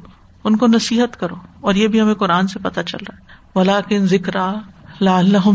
ان 0.44 0.56
کو 0.56 0.66
نصیحت 0.66 1.20
کرو۔ 1.20 1.34
اور 1.60 1.74
یہ 1.74 1.88
بھی 1.88 2.00
ہمیں 2.00 2.14
قرآن 2.14 2.46
سے 2.46 2.58
پتا 2.58 2.82
چل 2.82 2.98
رہا 3.08 3.16
ہے۔ 3.16 3.22
ولاکن 3.54 4.06
ذکر 4.06 4.36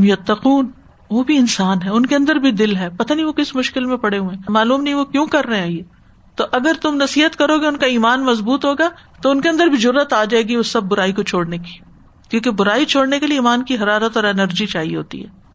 یتقون۔ 0.04 0.72
وہ 1.12 1.24
بھی 1.24 1.38
انسان 1.38 1.78
ہے، 1.84 1.90
ان 1.90 2.06
کے 2.06 2.16
اندر 2.16 2.36
بھی 2.36 2.52
دل 2.52 2.76
ہے۔ 2.76 2.90
پتا 2.90 3.14
نہیں 3.14 3.26
وہ 3.26 3.32
کس 3.32 3.56
مشکل 3.56 3.86
میں 3.86 3.98
پڑے 3.98 4.18
ہوئے 4.18 4.36
ہیں۔ 4.36 4.44
معلوم 4.50 4.82
نہیں 4.82 4.94
وہ 4.94 5.04
کیوں 5.04 5.26
کر 5.26 5.46
رہے 5.46 5.60
ہیں 5.60 5.72
یہ۔ 5.72 5.84
تو 6.36 6.44
اگر 6.52 6.72
تم 6.82 6.96
نصیحت 6.96 7.36
کرو 7.36 7.58
گے، 7.58 7.68
ان 7.68 7.78
کا 7.78 7.86
ایمان 7.86 8.26
مضبوط 8.26 8.66
ہوگا، 8.66 8.90
تو 9.22 9.30
ان 9.30 9.42
کے 9.42 9.50
اندر 9.50 9.68
بھی 9.68 9.78
ضرورت 9.78 10.14
آ 10.14 10.24
جائے 10.24 10.44
گی 10.44 10.56
اس 10.56 10.68
سب 10.68 10.84
برائی 10.84 11.14
کو 11.14 11.24
چھوڑنے 11.24 11.58
کی۔ 11.58 11.80
کیونکہ 12.30 12.52
برائی 12.52 12.86
چھوڑنے 12.86 13.20
کے 13.20 13.28
لیے 13.28 13.38
ایمان 13.38 13.64
کی 13.64 13.76
حرارت 13.76 14.18
اور 14.18 14.26
انرجی 14.26 14.66
چاہیے 14.66 14.98
ہوتی 14.98 15.26
ہے۔ 15.26 15.48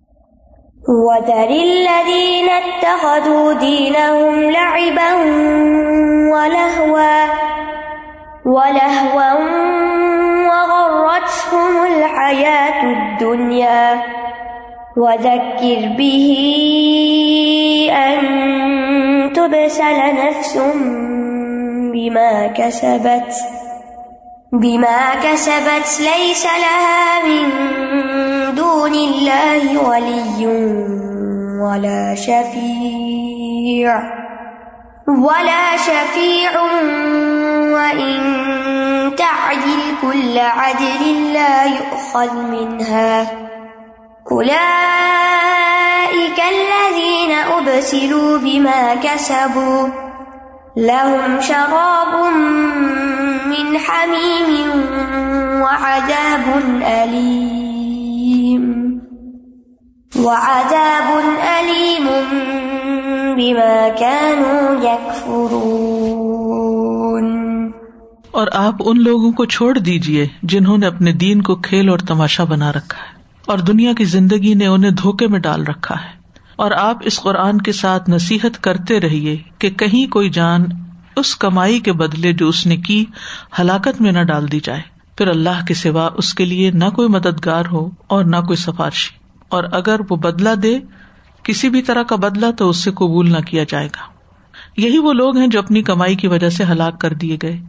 الدنيا 13.22 14.02
وذكر 14.96 15.94
به 15.98 16.28
أن 17.92 19.32
تبسل 19.32 19.98
نفس 20.26 20.58
بما 21.94 22.46
كسبت 22.46 23.34
بما 24.52 25.14
كسبت 25.14 26.00
ليس 26.00 26.44
لها 26.46 27.26
من 27.26 27.50
دون 28.54 28.94
الله 28.94 29.88
ولي 29.88 30.46
ولا 31.62 32.14
شفيع 32.14 34.02
ولا 35.08 35.76
شفيع 35.76 36.62
وإن 37.72 38.31
تعدل 39.16 39.94
كل 40.02 40.38
عدل 40.38 41.32
لا 41.32 41.64
يؤخذ 41.64 42.34
منها. 42.34 43.26
أولئك 44.32 44.52
الذين 46.38 47.32
أبسلوا 47.32 48.38
بما 48.38 48.94
كسبوا. 48.94 49.88
لهم 50.76 51.40
شراب 51.40 52.32
من 53.46 53.78
حميم 53.78 54.70
وعذاب 55.62 56.62
أليم. 56.82 58.62
وعذاب 60.24 61.22
أليم 61.60 62.08
بما 63.36 63.88
كانوا 63.88 64.92
يكفرون. 64.92 65.91
اور 68.32 68.46
آپ 68.52 68.74
ان 68.80 69.02
لوگوں 69.02 69.32
کو 69.32 69.44
چھوڑ 69.44 69.78
دیجیے 69.78 70.26
جنہوں 70.42 70.78
نے 70.78 70.86
اپنے 70.86 71.12
دین 71.12 71.42
کو 71.42 71.54
کھیل 71.54 71.88
اور 71.88 71.98
تماشا 71.98 72.44
بنا 72.44 72.72
رکھا 72.72 72.98
ہے 72.98 73.22
اور 73.46 73.58
دنیا 73.58 73.92
کی 73.92 74.04
زندگی 74.04 74.54
نے 74.54 74.66
انہیں 74.66 74.90
دھوکے 74.90 75.26
میں 75.26 75.40
ڈال 75.40 75.66
رکھا 75.66 75.94
ہے۔ 75.94 76.08
اور 76.56 76.70
آپ 76.70 76.96
اس 77.04 77.20
قرآن 77.20 77.58
کے 77.58 77.72
ساتھ 77.72 78.10
نصیحت 78.10 78.62
کرتے 78.62 79.00
رہیے 79.00 79.36
کہ 79.58 79.70
کہیں 79.70 80.10
کوئی 80.10 80.30
جان 80.30 80.64
اس 81.16 81.36
کمائی 81.36 81.80
کے 81.80 81.92
بدلے 81.92 82.32
جو 82.32 82.48
اس 82.48 82.66
نے 82.66 82.76
کی 82.76 83.04
ہلاکت 83.58 84.00
میں 84.00 84.12
نہ 84.12 84.22
ڈال 84.22 84.52
دی 84.52 84.60
جائے۔ 84.60 84.80
پھر 85.16 85.28
اللہ 85.28 85.64
کے 85.68 85.74
سوا 85.74 86.10
اس 86.16 86.34
کے 86.34 86.44
لیے 86.44 86.70
نہ 86.70 86.84
کوئی 86.84 87.08
مددگار 87.08 87.64
ہو 87.72 87.90
اور 88.06 88.24
نہ 88.24 88.36
کوئی 88.36 88.56
سفارشی۔ 88.56 89.18
اور 89.48 89.64
اگر 89.72 90.00
وہ 90.10 90.16
بدلا 90.16 90.54
دے، 90.62 90.78
کسی 91.42 91.68
بھی 91.68 91.82
طرح 91.82 92.02
کا 92.02 92.16
بدلا 92.16 92.50
تو 92.50 92.68
اس 92.68 92.76
سے 92.76 92.90
قبول 92.90 93.32
نہ 93.32 93.38
کیا 93.38 93.64
جائے 93.68 93.86
گا۔ 93.86 94.12
یہی 94.76 94.98
وہ 94.98 95.12
لوگ 95.12 95.36
ہیں 95.36 95.46
جو 95.46 95.58
اپنی 95.58 95.82
کمائی 95.82 96.14
کی 96.14 96.26
وجہ 96.26 96.48
سے 96.48 96.64
ہلاک 96.64 97.00
کر 97.00 97.12
دیے 97.12 97.38
گئے۔ 97.42 97.60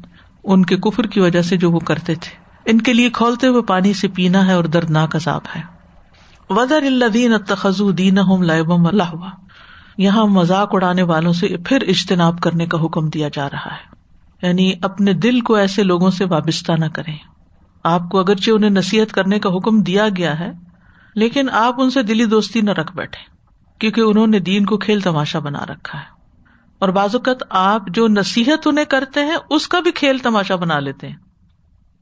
ان 0.43 0.65
کے 0.65 0.77
کفر 0.77 1.07
کی 1.07 1.19
وجہ 1.19 1.41
سے 1.41 1.57
جو 1.57 1.71
وہ 1.71 1.79
کرتے 1.79 2.15
تھے۔ 2.15 2.43
ان 2.65 2.81
کے 2.81 2.93
لیے 2.93 3.09
کھولتے 3.09 3.47
ہوئے 3.47 3.61
پانی 3.61 3.93
سے 3.93 4.07
پینا 4.07 4.47
ہے 4.47 4.53
اور 4.53 4.63
دردناک 4.63 5.15
عذاب 5.15 5.41
ہے۔ 5.55 5.61
ودر 6.49 6.81
الدین 6.81 7.37
تخذ 7.47 7.81
دین 7.97 8.19
اللہ 8.19 9.29
یہاں 9.97 10.25
مذاق 10.25 10.69
اڑانے 10.71 11.03
والوں 11.03 11.33
سے 11.33 11.57
پھر 11.65 11.81
اجتناب 11.81 12.39
کرنے 12.39 12.65
کا 12.65 12.85
حکم 12.85 13.09
دیا 13.09 13.29
جا 13.33 13.49
رہا 13.49 13.73
ہے۔ 13.73 13.93
یعنی 14.47 14.73
اپنے 14.81 15.13
دل 15.13 15.41
کو 15.41 15.55
ایسے 15.55 15.83
لوگوں 15.83 16.11
سے 16.11 16.25
وابستہ 16.25 16.71
نہ 16.71 16.85
کریں۔ 16.85 17.17
آپ 17.83 18.09
کو 18.11 18.19
اگرچہ 18.19 18.51
انہیں 18.51 18.69
نصیحت 18.69 19.13
کرنے 19.13 19.39
کا 19.39 19.49
حکم 19.49 19.81
دیا 19.81 20.07
گیا 20.17 20.39
ہے، 20.39 20.51
لیکن 21.15 21.49
آپ 21.49 21.81
ان 21.81 21.89
سے 21.89 22.03
دلی 22.03 22.25
دوستی 22.25 22.61
نہ 22.61 22.71
رکھ 22.71 22.95
بیٹھے 22.95 23.31
کیونکہ 23.79 24.01
انہوں 24.01 24.27
نے 24.27 24.39
دین 24.39 24.65
کو 24.65 24.77
کھیل 24.77 24.99
تماشا 24.99 25.39
بنا 25.39 25.65
رکھا 25.65 25.99
ہے۔ 25.99 26.22
اور 26.83 26.91
بعض 26.91 27.15
اوقات 27.15 27.37
آپ 27.49 27.81
جو 27.87 28.07
نصیحت 28.07 28.67
انہیں 28.67 28.85
کرتے 28.85 29.19
ہیں، 29.19 29.35
اس 29.49 29.67
کا 29.67 29.79
بھی 29.79 29.91
کھیل 29.91 30.17
تماشا 30.17 30.55
بنا 30.55 30.79
لیتے 30.79 31.07
ہیں۔ 31.07 31.15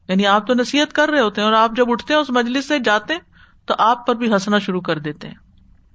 یعنی 0.07 0.25
آپ 0.25 0.47
تو 0.47 0.53
نصیحت 0.53 0.93
کر 0.93 1.09
رہے 1.09 1.19
ہوتے 1.19 1.41
ہیں 1.41 1.45
اور 1.45 1.55
آپ 1.55 1.71
جب 1.75 1.91
اٹھتے 1.91 2.13
ہیں، 2.13 2.21
اس 2.21 2.29
مجلس 2.29 2.67
سے 2.67 2.79
جاتے 2.79 3.13
تو 3.65 3.73
آپ 3.77 4.07
پر 4.07 4.15
بھی 4.15 4.33
ہنسنا 4.33 4.59
شروع 4.59 4.81
کر 4.81 4.99
دیتے 4.99 5.27
ہیں۔ 5.27 5.35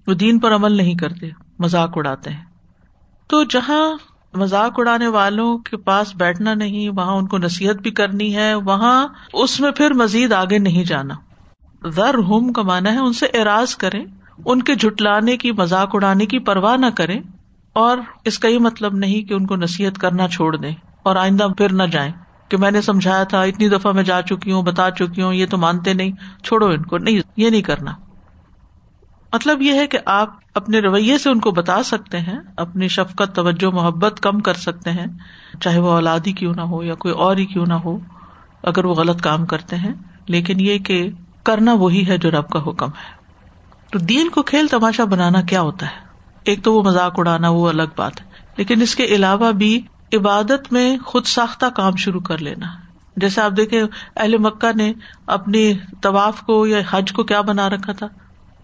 وہ 0.07 0.15
دین 0.15 0.39
پر 0.39 0.55
عمل 0.55 0.73
نہیں 0.73 0.95
کرتے، 0.95 1.31
مذاق 1.59 1.91
اڑاتے 1.97 2.31
ہیں۔ 2.31 2.45
تو 3.29 3.45
جہاں 3.45 3.95
مذاق 4.35 4.73
اڑانے 4.77 5.07
والوں 5.07 5.59
کے 5.59 5.77
پاس 5.77 6.15
بیٹھنا 6.15 6.55
نہیں، 6.55 6.89
وہاں 6.89 7.13
ان 7.13 7.27
کو 7.27 7.39
نصیحت 7.39 7.75
بھی 7.75 7.91
کرنی 7.91 8.37
ہے، 8.37 8.55
وہاں 8.55 9.09
اس 9.33 9.61
میں 9.61 9.71
پھر 9.71 9.93
مزید 9.93 10.33
آگے 10.33 10.59
نہیں 10.59 10.85
جانا۔ 10.85 11.15
ذر 11.89 12.15
ہوم 12.15 12.53
کا 12.53 12.63
مانا 12.63 12.93
ہے، 12.93 12.99
ان 12.99 13.13
سے 13.13 13.27
اراض 13.27 13.77
کرے 13.77 14.05
ان 14.45 14.63
کے 14.63 14.75
جٹلانے 14.75 15.37
کی، 15.37 15.53
مذاق 15.53 15.91
اڑانے 15.93 16.27
کی 16.27 16.39
پرواہ 16.39 16.77
نہ 16.77 16.87
کرے 16.97 17.19
اور 17.77 17.99
اس 18.25 18.39
کا 18.39 18.49
یہ 18.49 18.59
مطلب 18.59 18.95
نہیں 18.95 19.29
کہ 19.29 19.35
ان 19.35 19.47
کو 19.47 19.57
نصیحت 19.57 19.99
کرنا 19.99 20.29
چھوڑ 20.29 20.57
دیں 20.57 20.75
اور 21.03 21.17
آئندہ 21.17 21.47
پھر 21.59 21.73
نہ 21.73 21.83
جائیں 21.83 22.13
کہ 22.49 22.57
میں 22.57 22.71
نے 22.71 22.83
سمجھایا 22.83 23.25
تھا، 23.25 23.43
اتنی 23.43 23.69
دفعہ 23.69 23.93
میں 23.93 24.03
جا 24.03 24.23
چکی 24.23 24.53
ہوں، 24.53 24.63
بتا 24.63 24.91
چکی 24.91 25.23
ہوں، 25.23 25.35
یہ 25.35 25.47
تو 25.47 25.59
مانتے 25.59 25.95
نہیں، 25.95 26.13
چھوڑو 26.45 26.67
ان 26.67 26.83
کو، 26.83 26.99
نہیں، 26.99 27.21
یہ 27.37 27.51
نہیں 27.51 27.63
کرنا۔ 27.63 27.93
مطلب 29.33 29.63
یہ 29.63 29.73
ہے 29.73 29.87
کہ 29.87 29.99
آپ 30.07 30.35
اپنے 30.55 30.79
رویے 30.79 31.19
سے 31.19 31.31
ان 31.31 31.41
کو 31.41 31.51
بتا 31.51 31.83
سکتے 31.83 32.21
ہیں، 32.21 32.39
اپنی 32.57 32.89
شفقت، 32.89 33.35
توجہ، 33.35 33.75
محبت 33.75 34.21
کم 34.21 34.41
کر 34.41 34.55
سکتے 34.55 34.91
ہیں، 34.91 35.07
چاہے 35.61 35.79
وہ 35.79 35.91
اولادی 35.91 36.33
کیوں 36.33 36.55
نہ 36.55 36.61
ہو 36.61 36.83
یا 36.83 36.95
کوئی 36.95 37.15
اور 37.15 37.37
ہی 37.37 37.45
کیوں 37.45 37.67
نہ 37.67 37.75
ہو، 37.75 37.99
اگر 38.63 38.85
وہ 38.85 38.95
غلط 38.95 39.23
کام 39.23 39.47
کرتے 39.47 39.77
ہیں۔ 39.77 39.93
لیکن 40.27 40.61
یہ 40.61 40.79
کہ 40.79 41.11
کرنا 41.43 41.73
وہی 41.73 42.07
ہے 42.09 42.19
جو 42.19 42.31
رب 42.31 42.49
کا 42.49 42.59
حکم 42.67 42.89
ہے۔ 42.89 43.17
تو 43.93 43.99
دین 43.99 44.29
کو 44.29 44.43
کھیل 44.43 44.67
تماشا 44.67 45.05
بنانا 45.05 45.43
کیا 45.43 45.61
ہوتا 45.61 45.87
ہے؟ 45.87 46.06
ایک 46.47 46.65
تو 46.65 46.75
وہ 46.75 46.83
مذاق 46.83 47.15
اڑانا 47.17 47.49
وہ 47.49 47.69
الگ 47.69 47.83
بات 47.97 48.21
ہے۔ 48.21 48.27
لیکن 48.57 48.83
اس 48.83 48.95
کے 48.95 49.05
علاوہ 49.05 49.53
بھی 49.53 49.81
عبادت 50.13 50.73
میں 50.73 50.99
خود 50.99 51.25
ساختہ 51.25 51.67
کام 51.67 51.97
شروع 51.97 52.21
کر 52.21 52.39
لینا۔ 52.39 52.67
جیسے 53.17 53.41
آپ 53.41 53.51
دیکھے 53.57 53.83
اہل 54.17 54.39
مکہ 54.39 54.77
نے 54.77 54.93
اپنی 55.27 55.75
طواف 56.03 56.41
کو 56.41 56.67
یا 56.67 56.79
حج 56.91 57.13
کو 57.13 57.25
کیا 57.25 57.41
بنا 57.41 57.71
رکھا 57.71 57.93
تھا؟ 57.93 58.07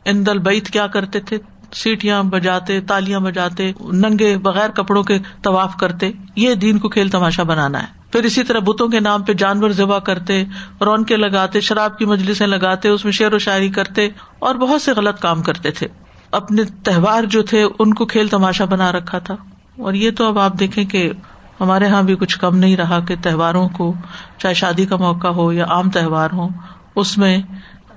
ان 0.04 0.26
دل 0.26 0.38
بیت 0.38 0.68
کیا 0.70 0.86
کرتے 0.86 1.20
تھے؟ 1.20 1.38
سیٹیاں 1.72 2.22
بجاتے، 2.22 2.80
تالیاں 2.80 3.20
بجاتے، 3.20 3.72
ننگے 3.80 4.38
بغیر 4.38 4.70
کپڑوں 4.70 5.02
کے 5.02 5.18
طواف 5.42 5.76
کرتے۔ 5.76 6.12
یہ 6.36 6.54
دین 6.54 6.78
کو 6.78 6.88
کھیل 6.88 7.08
تماشا 7.08 7.42
بنانا 7.42 7.82
ہے۔ 7.82 7.86
پھر 8.12 8.22
اسی 8.22 8.42
طرح 8.42 8.58
بتوں 8.58 8.88
کے 8.88 9.00
نام 9.00 9.22
پہ 9.22 9.32
جانور 9.32 9.70
ذبح 9.70 9.98
کرتے 9.98 10.44
رون 10.80 11.04
کے 11.04 11.16
لگاتے، 11.16 11.60
شراب 11.60 11.98
کی 11.98 12.04
مجلسیں 12.04 12.46
لگاتے، 12.46 12.88
اس 12.88 13.04
میں 13.04 13.12
شعر 13.12 13.32
و 13.32 13.38
شاعری 13.38 13.68
کرتے 13.68 14.08
اور 14.38 14.54
بہت 14.54 14.82
سے 14.82 14.92
غلط 14.92 15.20
کام 15.20 15.42
کرتے 15.42 15.70
تھے۔ 15.70 15.86
اپنے 16.32 16.62
تہوار 16.84 17.24
جو 17.24 17.42
تھے 17.42 17.64
ان 17.78 17.94
کو 17.94 18.06
کھیل 18.06 18.28
تماشا 18.28 18.64
بنا 18.64 18.92
رکھا 18.92 19.18
تھا۔ 19.18 19.36
اور 19.78 19.92
یہ 19.92 20.10
تو 20.10 20.26
اب 20.26 20.38
آپ 20.38 20.58
دیکھیں 20.60 20.84
کہ 20.84 21.12
ہمارے 21.60 21.84
یہاں 21.84 22.02
بھی 22.02 22.14
کچھ 22.16 22.38
کم 22.38 22.56
نہیں 22.56 22.76
رہا 22.76 23.00
کہ 23.00 23.14
تہواروں 23.22 23.68
کو 23.68 23.94
چاہے 24.38 24.54
شادی 24.54 24.86
کا 24.86 24.96
موقع 24.96 25.28
ہو 25.28 25.52
یا 25.52 25.64
عام 25.64 25.90
تہوار 25.90 26.28
ہو 26.32 26.48
اس 26.96 27.18
میں 27.18 27.38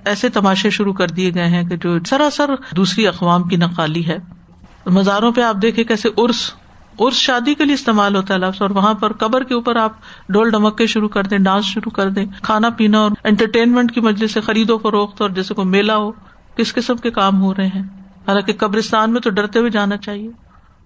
ایسے 0.05 0.29
تماشے 0.29 0.69
شروع 0.69 0.93
کر 0.93 1.07
دیے 1.07 1.33
گئے 1.33 1.45
ہیں 1.45 1.63
کہ 1.63 1.77
جو 1.77 1.97
سراسر 2.05 2.49
دوسری 2.75 3.07
اقوام 3.07 3.43
کی 3.43 3.55
نقالی 3.55 4.07
ہے۔ 4.07 4.17
مزاروں 4.85 5.31
پہ 5.31 5.41
آپ 5.41 5.55
دیکھے 5.61 5.83
کیسے 5.83 6.09
ارس 6.17 6.51
ارس 6.99 7.15
شادی 7.15 7.53
کے 7.53 7.65
لیے 7.65 7.73
استعمال 7.73 8.15
ہوتا 8.15 8.33
ہے 8.33 8.39
لفظ، 8.39 8.61
اور 8.61 8.69
وہاں 8.69 8.93
پر 8.93 9.13
قبر 9.13 9.43
کے 9.43 9.53
اوپر 9.53 9.75
آپ 9.75 9.91
ڈول 10.29 10.49
ڈمکے 10.49 10.87
شروع 10.87 11.09
کر 11.09 11.23
دیں، 11.23 11.37
ڈانس 11.37 11.65
شروع 11.65 11.91
کر 11.91 12.09
دیں، 12.09 12.25
کھانا 12.41 12.69
پینا 12.69 12.99
اور 12.99 13.11
انٹرٹینمنٹ 13.23 13.93
کی 13.93 13.99
وجہ 13.99 14.27
سے 14.27 14.41
خرید 14.41 14.69
و 14.69 14.77
فروخت 14.77 15.21
اور 15.21 15.29
جیسے 15.29 15.53
کوئی 15.53 15.67
میلہ 15.67 15.91
ہو، 15.91 16.11
کس 16.55 16.73
قسم 16.73 16.95
کے 16.95 17.11
کام 17.11 17.41
ہو 17.41 17.53
رہے 17.53 17.67
ہیں؟ 17.67 18.04
حالانکہ 18.27 18.53
قبرستان 18.53 19.11
میں 19.11 19.21
تو 19.21 19.29
ڈرتے 19.29 19.59
ہوئے 19.59 19.69
جانا 19.69 19.97
چاہیے۔ 19.97 20.29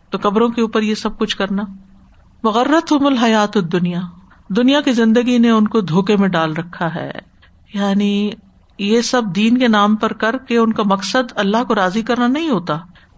تو 0.10 0.18
قبروں 0.22 0.50
کے 0.50 0.62
اوپر 0.62 0.82
یہ 0.82 0.96
سب 0.96 1.20
کچھ 1.20 1.38
کرنا۔ 1.38 1.64
مغرت 2.44 2.92
ہو 2.92 3.08
حیات 3.08 3.54
دنیا 3.72 4.02
دنیا 4.50 4.82
کی 4.82 4.92
زندگی 4.92 5.38
نے 5.38 5.50
ان 5.50 5.68
کو 5.68 5.82
دھوکے 5.82 6.18
میں 6.18 6.28
ڈال 6.28 6.54
رکھا 6.54 6.96
ہے۔ 6.96 7.12
یعنی 7.74 8.30
یہ 8.78 9.02
سب 9.02 9.22
دین 9.36 9.58
کے 9.58 9.68
نام 9.68 9.96
پر 9.96 10.14
کر 10.14 10.38
کے 10.38 10.58
ان 10.58 10.74
کا 10.74 10.84
مقصد 10.86 11.34
اللہ 11.36 11.64
کو 11.64 11.76
راضی 11.76 12.02
کرنا 12.02 12.28
نہیں 12.28 12.50
ہوتا۔ 12.50 12.78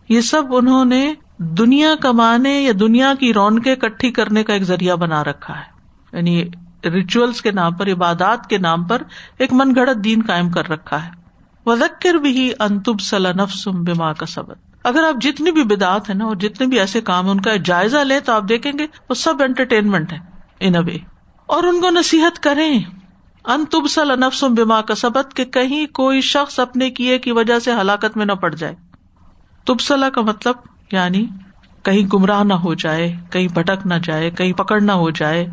یہ 0.10 0.22
سب 0.22 0.44
انہوں 0.52 0.86
نے 0.86 1.14
دنیا 1.38 1.96
کمانے 2.02 2.62
یا 2.62 2.72
دنیا 2.80 3.14
کی 3.20 3.34
رونقیں 3.34 3.76
کٹھی 3.76 4.12
کرنے 4.12 4.44
کا 4.44 4.54
ایک 4.54 4.64
ذریعہ 4.64 4.96
بنا 4.96 5.24
رکھا 5.24 5.60
ہے۔ 5.60 5.72
یعنی 6.14 6.44
ریچولس 6.86 7.42
کے 7.42 7.52
نام 7.52 7.74
پر، 7.74 7.92
عبادات 7.92 8.48
کے 8.48 8.58
نام 8.58 8.84
پر 8.84 9.02
ایک 9.38 9.54
من 9.54 9.74
گڑت 9.76 10.04
دین 10.04 10.22
قائم 10.28 10.50
کر 10.50 10.70
رکھا 10.70 11.06
ہے۔ 11.06 11.21
وزکر 11.66 12.14
بھی 12.14 12.52
انتب 12.60 13.02
صلاح 13.02 13.32
نفسم 13.32 13.84
بیما 13.84 14.14
کا 14.14 14.26
سبق 14.26 14.70
اگر 14.84 15.04
آپ 15.04 15.22
جتنی 15.22 15.52
بھی 15.52 15.64
بدعت 15.64 16.10
ہے 16.10 16.14
نا، 16.14 16.26
اور 16.26 16.36
جتنے 16.36 16.68
بھی 16.68 16.80
ایسے 16.80 17.02
کام 17.02 17.26
ہیں، 17.26 17.32
ان 17.32 17.42
کا 17.42 17.56
جائزہ 17.56 17.98
لیں 17.98 18.20
تو 18.20 18.34
آپ 18.34 18.44
دیکھیں 18.50 18.72
گے، 18.80 18.88
وہ 19.10 19.14
سب 19.14 19.34
انٹرٹینمنٹ 19.40 20.14
ہے 20.14 20.18
ان 20.60 20.76
اے 20.76 20.98
اور 21.46 21.64
ان 21.64 21.82
کو 21.82 21.90
نصیحت 21.90 22.40
کریں۔ 22.40 22.80
ان 23.46 23.66
تب 23.66 23.88
سل 23.90 24.20
نفسم 24.20 24.54
بیما 24.54 24.82
کا 24.82 24.96
سبق 24.96 25.36
کہ 25.36 25.46
کہیں 25.46 25.86
کوئی 25.94 26.22
شخص 26.22 26.60
اپنے 26.60 26.90
کیے 26.90 27.18
کی 27.20 27.32
وجہ 27.32 27.60
سے 27.60 27.72
ہلاکت 27.72 28.18
میں 28.18 28.26
نہ 28.26 28.32
پڑ 28.32 28.54
جائے۔ 28.56 28.76
تبصلا 29.68 30.10
کا 30.10 30.22
مطلب 30.22 30.56
یعنی 30.92 31.26
کہیں 31.84 32.08
گمراہ 32.14 32.44
نہ 32.44 32.54
ہو 32.54 32.74
جائے، 32.74 33.16
کہیں 33.30 33.48
بھٹک 33.48 33.86
نہ 33.86 33.94
جائے، 34.04 34.32
کہیں 34.32 34.54
پکڑ 34.54 34.82
نہ 34.82 34.92
ہو 34.92 35.10
جائے۔ 35.10 35.48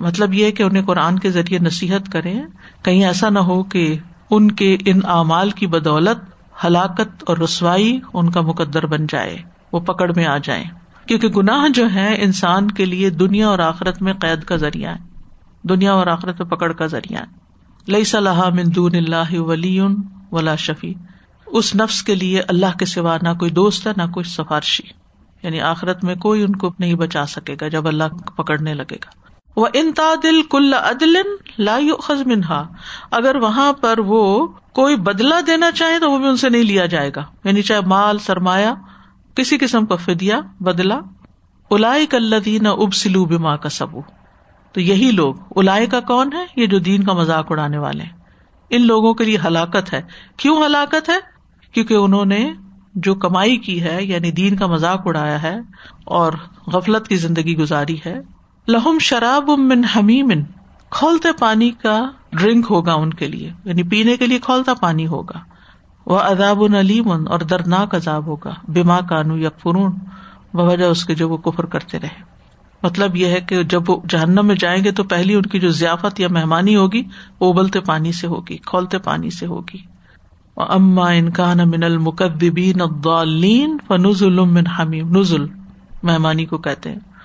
مطلب 0.00 0.34
یہ 0.34 0.50
کہ 0.50 0.62
انہیں 0.62 0.84
قرآن 0.84 1.18
کے 1.18 1.30
ذریعے 1.30 1.58
نصیحت 1.58 2.12
کرے 2.12 2.34
کہیں 2.82 3.04
ایسا 3.04 3.30
نہ 3.30 3.38
ہو 3.38 3.62
کہ 3.62 3.98
ان 4.30 4.50
کے 4.50 4.76
ان 4.86 5.00
اعمال 5.04 5.50
کی 5.50 5.66
بدولت، 5.66 6.18
ہلاکت 6.64 7.24
اور 7.26 7.38
رسوائی 7.38 8.00
ان 8.14 8.30
کا 8.30 8.40
مقدر 8.40 8.86
بن 8.86 9.06
جائے، 9.08 9.36
وہ 9.72 9.80
پکڑ 9.80 10.12
میں 10.16 10.26
آ 10.26 10.38
جائے 10.38 10.64
کیونکہ 11.06 11.28
گناہ 11.28 11.68
جو 11.68 11.90
ہے 11.94 12.22
انسان 12.22 12.70
کے 12.70 12.84
لیے 12.84 13.10
دنیا 13.10 13.48
اور 13.48 13.58
آخرت 13.58 14.02
میں 14.02 14.12
قید 14.12 14.44
کا 14.44 14.56
ذریعہ 14.56 14.94
ہے 14.94 15.20
دنیا 15.62 15.92
اور 15.92 16.06
آخرت 16.06 16.40
میں 16.40 16.50
پکڑ 16.50 16.72
کا 16.72 16.86
ذریعہ 16.86 17.20
ہے 17.20 17.46
لئی 17.92 18.04
صلاح 18.04 18.48
مندون 18.48 18.94
اللہ 18.94 19.38
ولی 19.38 19.80
ولا 20.32 20.56
شفیع۔ 20.56 20.94
اس 21.46 21.74
نفس 21.74 22.02
کے 22.02 22.14
لیے 22.14 22.40
اللہ 22.48 22.78
کے 22.78 22.84
سوا 22.84 23.16
نہ 23.22 23.28
کوئی 23.38 23.50
دوست 23.50 23.86
ہے، 23.86 23.92
نہ 23.96 24.02
کوئی 24.12 24.24
سفارشی۔ 24.24 24.82
یعنی 25.42 25.60
آخرت 25.60 26.04
میں 26.04 26.14
کوئی 26.14 26.42
ان 26.42 26.56
کو 26.56 26.74
نہیں 26.78 26.94
بچا 26.94 27.26
سکے 27.26 27.56
گا 27.60 27.68
جب 27.68 27.88
اللہ 27.88 28.04
پکڑنے 28.36 28.74
لگے 28.74 28.94
گا۔ 28.94 29.25
وہ 29.56 29.66
انتادل 29.72 30.42
کل 30.42 30.74
عدل 30.74 31.14
لا 31.58 31.78
منہا 32.26 32.68
اگر 33.10 33.36
وہاں 33.36 33.72
پر 33.72 33.98
وہ 33.98 34.46
کوئی 34.72 34.96
بدلا 34.96 35.40
دینا 35.46 35.70
چاہے 35.70 35.98
تو 35.98 36.10
وہ 36.10 36.18
بھی 36.18 36.28
ان 36.28 36.36
سے 36.36 36.48
نہیں 36.48 36.62
لیا 36.62 36.86
جائے 36.86 37.10
گا۔ 37.16 37.24
یعنی 37.44 37.62
چاہے 37.62 37.80
مال، 37.80 38.18
سرمایہ، 38.18 38.68
کسی 39.34 39.58
قسم 39.58 39.86
کا 39.86 39.96
فدیا 39.96 40.40
بدلا 40.60 41.00
الائی 41.70 42.06
کلین 42.06 42.66
اب 42.66 42.94
سلو 42.94 43.24
بیما 43.24 43.56
کا 43.56 43.68
سبو 43.68 44.00
تو 44.72 44.80
یہی 44.80 45.10
لوگ 45.10 45.34
الاائے 45.56 45.86
کا 45.86 46.00
کون 46.00 46.32
ہے 46.32 46.44
یہ 46.56 46.66
جو 46.66 46.78
دین 46.78 47.02
کا 47.02 47.12
مذاق 47.12 47.46
اڑانے 47.50 47.78
والے 47.78 48.04
ان 48.70 48.86
لوگوں 48.86 49.14
کے 49.14 49.24
لیے 49.24 49.38
ہلاکت 49.46 49.92
ہے۔ 49.92 50.02
کیوں 50.36 50.66
ہلاکت 50.66 51.08
ہے؟ 51.08 51.16
کیونکہ 51.72 51.94
انہوں 51.94 52.24
نے 52.24 52.52
جو 52.94 53.14
کمائی 53.14 53.56
کی 53.56 53.82
ہے 53.82 54.04
یعنی 54.04 54.30
دین 54.30 54.56
کا 54.56 54.66
مذاق 54.66 55.02
اڑایا 55.04 55.42
ہے 55.42 55.56
اور 56.04 56.32
غفلت 56.66 57.08
کی 57.08 57.16
زندگی 57.16 57.56
گزاری 57.56 57.96
ہے 58.06 58.35
لہم 58.68 58.98
شراب 59.00 59.50
من 59.58 59.82
حمیم، 59.96 60.32
کھولتے 60.90 61.28
پانی 61.38 61.70
کا 61.70 62.10
ڈرنک 62.32 62.66
ہوگا 62.70 62.94
ان 62.94 63.14
کے 63.14 63.26
لیے 63.26 63.52
یعنی 63.64 63.82
پینے 63.82 64.16
کے 64.16 64.26
لیے 64.26 64.38
کھولتا 64.38 64.74
پانی 64.74 65.06
ہوگا۔ 65.06 65.38
وہ 66.06 66.18
اداب 66.18 66.62
علیم 66.62 67.10
اور 67.10 67.40
دردناک 67.40 67.94
عذاب 67.94 68.26
ہوگا 68.26 68.54
بیما 68.68 69.00
کانو 69.00 69.36
یا 69.38 69.48
فرون 69.62 69.92
بوجہ 70.54 70.84
اس 70.84 71.04
کے 71.04 71.14
جو 71.14 71.28
وہ 71.28 71.36
کفر 71.36 71.66
کرتے 71.66 71.98
رہے۔ 72.00 72.22
مطلب 72.82 73.16
یہ 73.16 73.26
ہے 73.26 73.40
کہ 73.40 73.62
جب 73.62 73.90
وہ 73.90 74.00
جہنم 74.08 74.46
میں 74.46 74.54
جائیں 74.54 74.84
گے 74.84 74.90
تو 74.90 75.04
پہلی 75.04 75.34
ان 75.34 75.42
کی 75.42 75.60
جو 75.60 75.70
ضیافت 75.70 76.20
یا 76.20 76.28
مہمانی 76.30 76.76
ہوگی، 76.76 77.02
وہ 77.40 77.52
ابلتے 77.52 77.80
پانی 77.80 78.12
سے 78.12 78.26
ہوگی، 78.26 78.56
کھولتے 78.56 78.98
پانی 78.98 79.30
سے 79.30 79.46
ہوگی۔ 79.46 79.78
اما 80.56 81.08
انکان 81.08 81.58
من 81.58 81.84
المقدبین 81.84 82.80
الضالین 82.80 83.76
فنزل 83.88 84.40
من 84.40 84.66
حمیم 84.66 85.16
نزل 85.16 85.46
مہمانی 86.02 86.44
کو 86.44 86.58
کہتے 86.58 86.92
ہیں۔ 86.92 87.15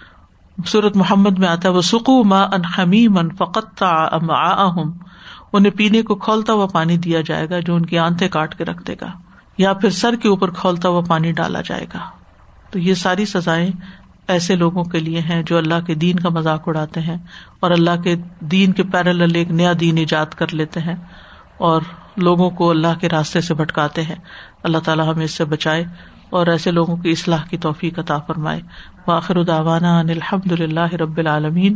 صورت 0.65 0.97
محمد 0.97 1.39
میں 1.39 1.47
آتا 1.47 1.69
ہے 1.69 1.73
وہ 1.73 1.81
سکو 1.81 2.23
ما 2.23 2.41
ان 2.41 2.65
حمیم 2.65 3.17
ان 3.17 3.29
فقت 3.29 3.83
انہیں 5.53 5.71
پینے 5.71 6.01
کو 6.01 6.15
کھولتا 6.15 6.53
ہوا 6.53 6.65
پانی 6.65 6.97
دیا 6.97 7.21
جائے 7.21 7.49
گا، 7.49 7.59
جو 7.59 7.75
ان 7.75 7.85
کی 7.85 7.97
آنتے 7.97 8.27
کاٹ 8.27 8.55
کے 8.55 8.65
رکھ 8.65 8.83
دے 8.83 8.95
گا، 9.01 9.07
یا 9.57 9.73
پھر 9.73 9.89
سر 9.89 10.15
کے 10.15 10.29
اوپر 10.29 10.49
کھولتا 10.49 10.89
ہوا 10.89 11.01
پانی 11.07 11.31
ڈالا 11.31 11.61
جائے 11.61 11.85
گا۔ 11.93 11.99
تو 12.71 12.79
یہ 12.79 12.93
ساری 12.93 13.25
سزائیں 13.25 13.71
ایسے 14.27 14.55
لوگوں 14.55 14.83
کے 14.83 14.99
لیے 14.99 15.19
ہیں 15.19 15.43
جو 15.43 15.57
اللہ 15.57 15.85
کے 15.87 15.95
دین 15.95 16.19
کا 16.19 16.29
مذاق 16.29 16.67
اڑاتے 16.67 17.01
ہیں 17.01 17.17
اور 17.59 17.71
اللہ 17.71 18.01
کے 18.03 18.15
دین 18.39 18.71
کے 18.71 18.83
پیرل 18.83 19.35
ایک 19.35 19.51
نیا 19.51 19.73
دین 19.79 19.97
ایجاد 19.97 20.25
کر 20.25 20.53
لیتے 20.53 20.79
ہیں 20.79 20.95
اور 21.57 21.81
لوگوں 22.17 22.49
کو 22.49 22.69
اللہ 22.69 22.99
کے 22.99 23.09
راستے 23.09 23.41
سے 23.41 23.53
بھٹکاتے 23.53 24.01
ہیں۔ 24.01 24.15
اللہ 24.63 24.77
تعالیٰ 24.77 25.13
ہمیں 25.13 25.25
اس 25.25 25.31
سے 25.31 25.45
بچائے۔ 25.45 25.83
اور 26.31 26.47
ایسے 26.47 26.71
لوگوں 26.71 26.95
کی 26.95 27.11
اصلاح 27.11 27.43
کی 27.49 27.57
توفیق 27.57 27.99
عطا 27.99 28.17
فرمائے۔ 28.17 28.61
واخر 29.07 29.35
الداوانا 29.35 29.99
الحمد 29.99 30.51
للہ 30.51 30.93
رب 30.93 31.17
العالمین۔ 31.17 31.75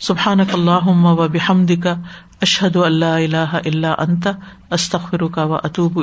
سبحان 0.00 0.40
اللہ 0.40 0.88
و 0.88 1.28
بحمد 1.28 1.70
کا 1.82 1.94
اشحد 2.42 2.76
اللہ 2.76 3.04
اللہ 3.04 3.54
اللہ 3.54 3.86
انت 3.86 4.28
استخر 4.70 5.26
کا 5.26 5.44
و 5.44 5.54
اطوب 5.54 6.00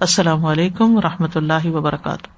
السلام 0.00 0.46
علیکم 0.46 0.96
و 0.96 1.00
رحمۃ 1.00 1.34
اللہ 1.34 1.66
وبرکاتہ۔ 1.66 2.35